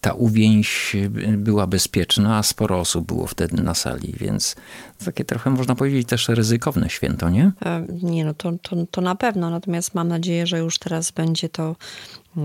[0.00, 0.96] ta uwięź
[1.36, 4.56] była bezpieczna, a sporo osób było wtedy na sali, więc
[5.04, 7.52] takie trochę można powiedzieć też ryzykowne święto, nie?
[7.64, 11.48] E, nie, no to, to, to na pewno, natomiast mam nadzieję, że już teraz będzie
[11.48, 11.76] to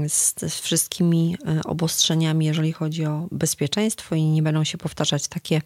[0.07, 5.61] z, z wszystkimi e, obostrzeniami, jeżeli chodzi o bezpieczeństwo i nie będą się powtarzać takie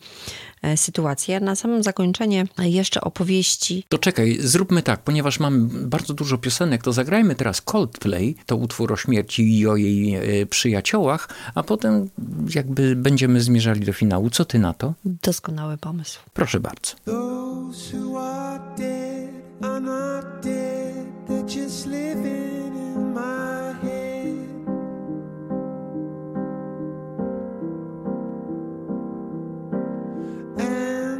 [0.61, 1.39] e, sytuacje.
[1.39, 3.85] Na samym zakończenie jeszcze opowieści.
[3.89, 8.93] To czekaj, zróbmy tak, ponieważ mam bardzo dużo piosenek, to zagrajmy teraz Coldplay, to utwór
[8.93, 12.09] o śmierci i o jej e, przyjaciołach, a potem
[12.55, 14.29] jakby będziemy zmierzali do finału.
[14.29, 14.93] Co ty na to?
[15.05, 16.19] Doskonały pomysł.
[16.33, 16.95] Proszę bardzo.
[17.05, 19.29] Those who are dead
[19.61, 22.50] are not dead, they're just living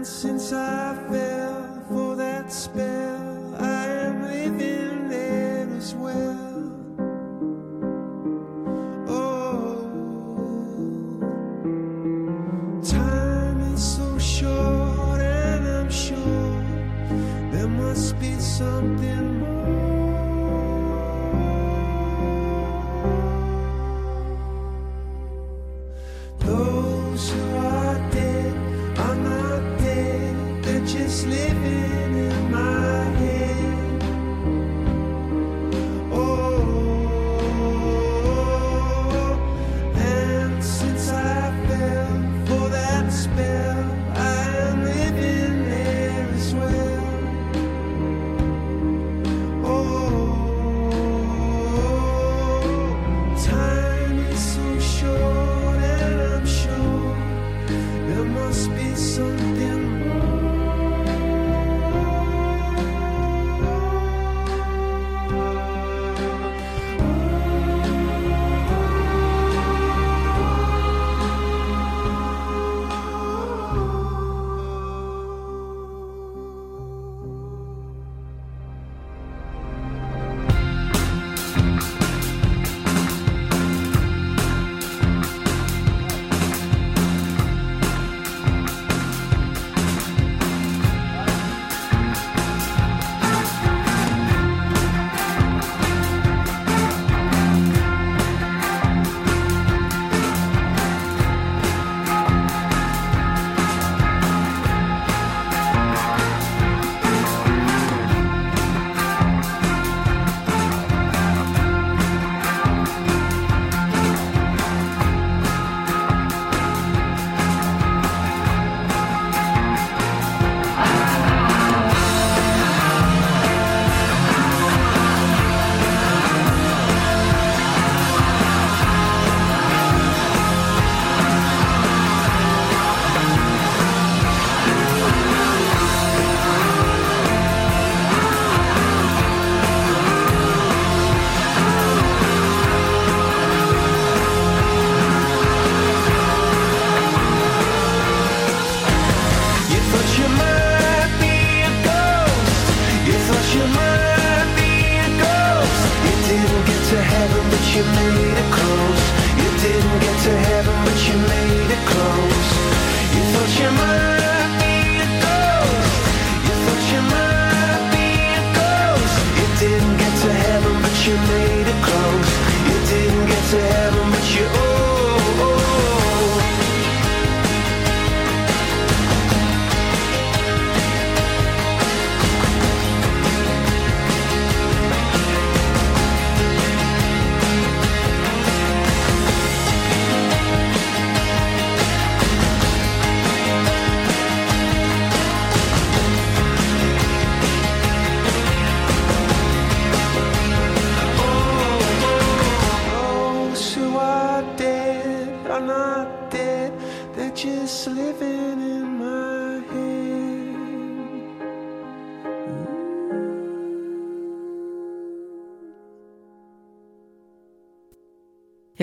[0.02, 6.72] And since I fell for that spell, I am living there as well.
[9.07, 9.78] Oh,
[12.84, 16.64] time is so short, and I'm sure
[17.52, 19.41] there must be something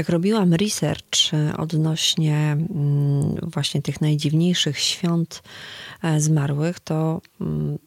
[0.08, 5.42] Robiłam research e, odnośnie mm, właśnie tych najdziwniejszych świąt
[6.02, 7.78] e, zmarłych, to mm,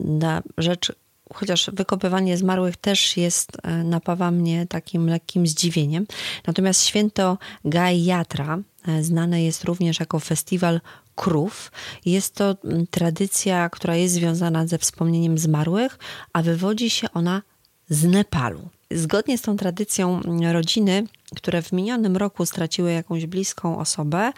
[0.00, 0.92] na rzecz,
[1.34, 6.06] chociaż wykopywanie zmarłych też jest, e, napawa mnie takim lekkim zdziwieniem.
[6.46, 8.58] Natomiast święto Gajatra
[9.00, 10.80] znane jest również jako festiwal
[11.14, 11.72] krów.
[12.04, 15.98] Jest to mm, tradycja, która jest związana ze wspomnieniem zmarłych,
[16.32, 17.42] a wywodzi się ona
[17.88, 18.68] z Nepalu.
[18.90, 20.20] Zgodnie z tą tradycją
[20.52, 21.06] rodziny,
[21.36, 24.32] które w minionym roku straciły jakąś bliską osobę,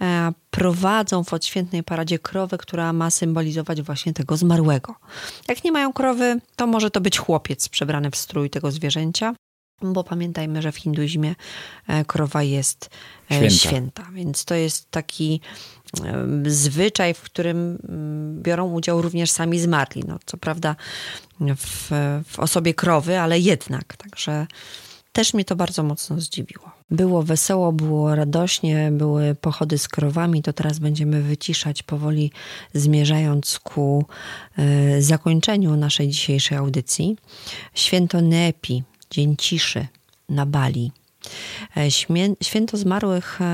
[0.00, 4.94] e, prowadzą w odświętnej paradzie krowę, która ma symbolizować właśnie tego zmarłego.
[5.48, 9.34] Jak nie mają krowy, to może to być chłopiec przebrany w strój tego zwierzęcia.
[9.82, 11.34] Bo pamiętajmy, że w hinduizmie
[11.86, 12.90] e, krowa jest
[13.30, 13.56] e, Święta.
[13.56, 15.40] święta, więc to jest taki
[16.46, 20.04] zwyczaj, w którym mm, biorą udział również sami zmarli.
[20.08, 20.76] No, co prawda
[21.40, 21.90] w,
[22.26, 23.96] w osobie krowy, ale jednak.
[23.96, 24.46] Także
[25.12, 26.70] też mnie to bardzo mocno zdziwiło.
[26.90, 32.32] Było wesoło, było radośnie, były pochody z krowami, to teraz będziemy wyciszać powoli,
[32.74, 34.04] zmierzając ku
[34.58, 37.16] e, zakończeniu naszej dzisiejszej audycji.
[37.74, 39.86] Święto Nepi, Dzień Ciszy
[40.28, 40.92] na Bali.
[41.76, 41.90] E,
[42.42, 43.44] Święto zmarłych e,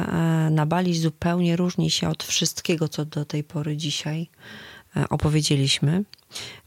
[0.51, 4.29] na Bali zupełnie różni się od wszystkiego, co do tej pory dzisiaj
[4.97, 6.05] e, opowiedzieliśmy,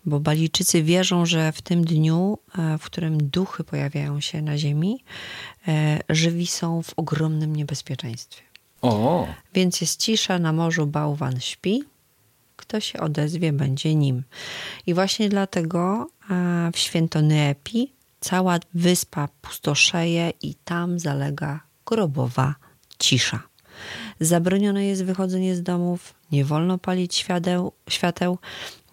[0.06, 2.38] bo Balijczycy wierzą, że w tym dniu,
[2.80, 5.04] w którym duchy pojawiają się na ziemi,
[6.10, 8.42] żywi są w ogromnym niebezpieczeństwie.
[8.82, 11.84] O, Więc jest cisza, na morzu bałwan śpi,
[12.56, 14.24] kto się odezwie, będzie nim.
[14.88, 16.10] I właśnie dlatego
[16.74, 17.92] w święto Neepi
[18.24, 22.56] cała wyspa pustoszeje i tam zalega grobowa
[23.00, 23.44] cisza.
[24.20, 28.38] Zabronione jest wychodzenie z domów, nie wolno palić świateł, świateł,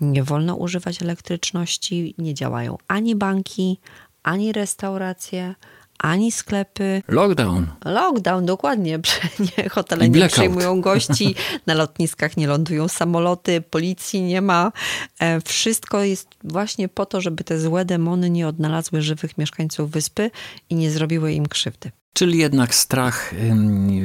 [0.01, 3.81] nie wolno używać elektryczności, nie działają ani banki,
[4.23, 5.55] ani restauracje,
[6.03, 7.03] ani sklepy.
[7.09, 7.67] lockdown.
[7.85, 8.99] Lockdown, dokładnie.
[9.59, 10.33] Nie, hotele I nie blackout.
[10.39, 11.35] przyjmują gości,
[11.67, 14.73] na lotniskach nie lądują samoloty, policji nie ma.
[15.19, 20.31] E, Wszystko jest właśnie po to, żeby te złe demony nie odnalazły żywych mieszkańców wyspy
[20.71, 21.91] i nie zrobiły im krzywdy.
[22.13, 23.35] Czyli jednak strach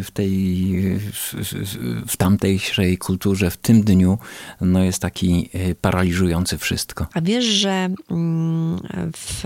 [0.03, 0.75] w tej,
[2.07, 4.17] w, tamtejszej kulturze, w tym dniu,
[4.61, 7.07] no jest taki y, paraliżujący wszystko.
[7.13, 8.79] A wiesz, że mm,
[9.17, 9.43] w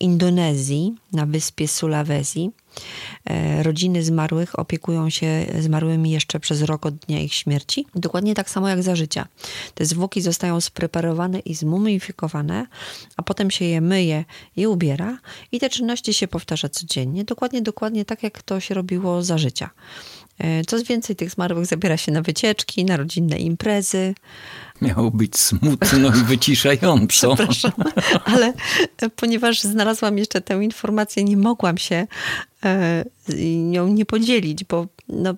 [0.00, 2.59] Indonezji, na wyspie Sulawesi, e,
[3.62, 7.86] rodziny zmarłych opiekują się zmarłymi jeszcze przez rok od dnia ich śmierci.
[7.94, 9.26] Dokładnie tak samo jak za życia.
[9.74, 12.66] Te zwłoki zostają spreparowane i zmumifikowane,
[13.16, 14.24] a potem się je myje
[14.56, 15.18] i ubiera
[15.52, 17.24] i te czynności się powtarza codziennie.
[17.24, 19.70] Dokładnie, dokładnie tak jak to się robiło za życia.
[20.38, 24.14] E, Co więcej, tych zmarłych zabiera się na wycieczki, na rodzinne imprezy.
[24.82, 27.36] Miało być smutno i wyciszająco.
[27.36, 27.72] Przepraszam,
[28.24, 28.52] ale
[28.98, 32.06] e, ponieważ znalazłam jeszcze tę informację, nie mogłam się
[32.64, 33.04] e,
[33.56, 35.34] nią nie podzielić, bo no,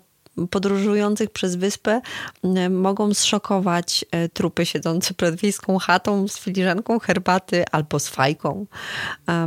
[0.50, 2.00] podróżujących przez wyspę
[2.44, 8.66] m, mogą zszokować e, trupy siedzące przed wiejską chatą z filiżanką herbaty albo z fajką,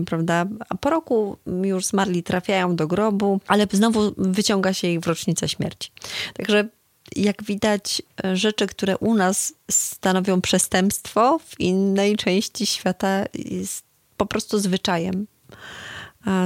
[0.06, 0.46] prawda?
[0.70, 5.50] A po roku już zmarli trafiają do grobu, ale znowu wyciąga się ich w rocznicę
[5.50, 5.92] śmierci.
[6.34, 6.70] Także
[7.16, 13.86] jak widać, e, rzeczy, które u nas stanowią przestępstwo, w innej części świata jest
[14.18, 15.28] po prostu zwyczajem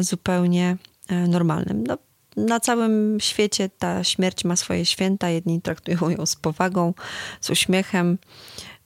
[0.02, 0.78] zupełnie
[1.08, 1.84] e, normalnym.
[1.88, 1.98] No,
[2.38, 5.30] na całym świecie ta śmierć ma swoje święta.
[5.30, 6.94] Jedni traktują ją z powagą,
[7.42, 8.18] z uśmiechem,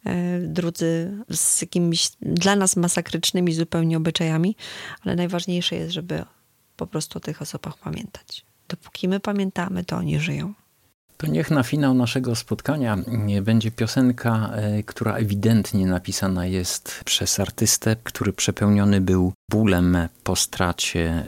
[0.05, 4.55] e, drudzy z jakimiś dla nas masakrycznymi zupełnie obyczajami,
[5.01, 6.25] ale najważniejsze jest, żeby
[6.77, 8.45] po prostu o tych osobach pamiętać.
[8.67, 10.53] Dopóki my pamiętamy, to oni żyją.
[11.17, 17.39] To niech na finał naszego spotkania nie będzie piosenka, e, która ewidentnie napisana jest przez
[17.39, 21.25] artystę, który przepełniony był bólem po stracie e,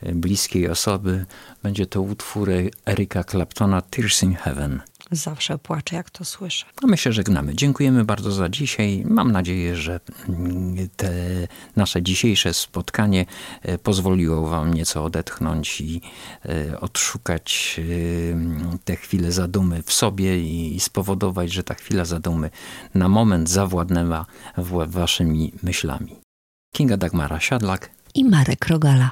[0.00, 1.24] e, bliskiej osoby.
[1.62, 2.50] Będzie to utwór
[2.86, 4.80] Erika Claptona Tears in Heaven.
[5.10, 6.66] Zawsze płaczę, jak to słyszę.
[6.82, 7.54] A my się żegnamy.
[7.54, 9.04] Dziękujemy bardzo za dzisiaj.
[9.08, 10.00] Mam nadzieję, że
[10.96, 11.12] te
[11.76, 13.26] nasze dzisiejsze spotkanie
[13.62, 16.00] e, pozwoliło Wam nieco odetchnąć i
[16.44, 22.50] e, odszukać e, te chwile zadumy w sobie i spowodować, że ta chwila zadumy
[22.94, 24.26] na moment zawładnęła
[24.86, 26.16] Waszymi myślami.
[26.74, 27.90] Kinga Dagmara Siadlak.
[28.14, 29.10] I Marek Rogala.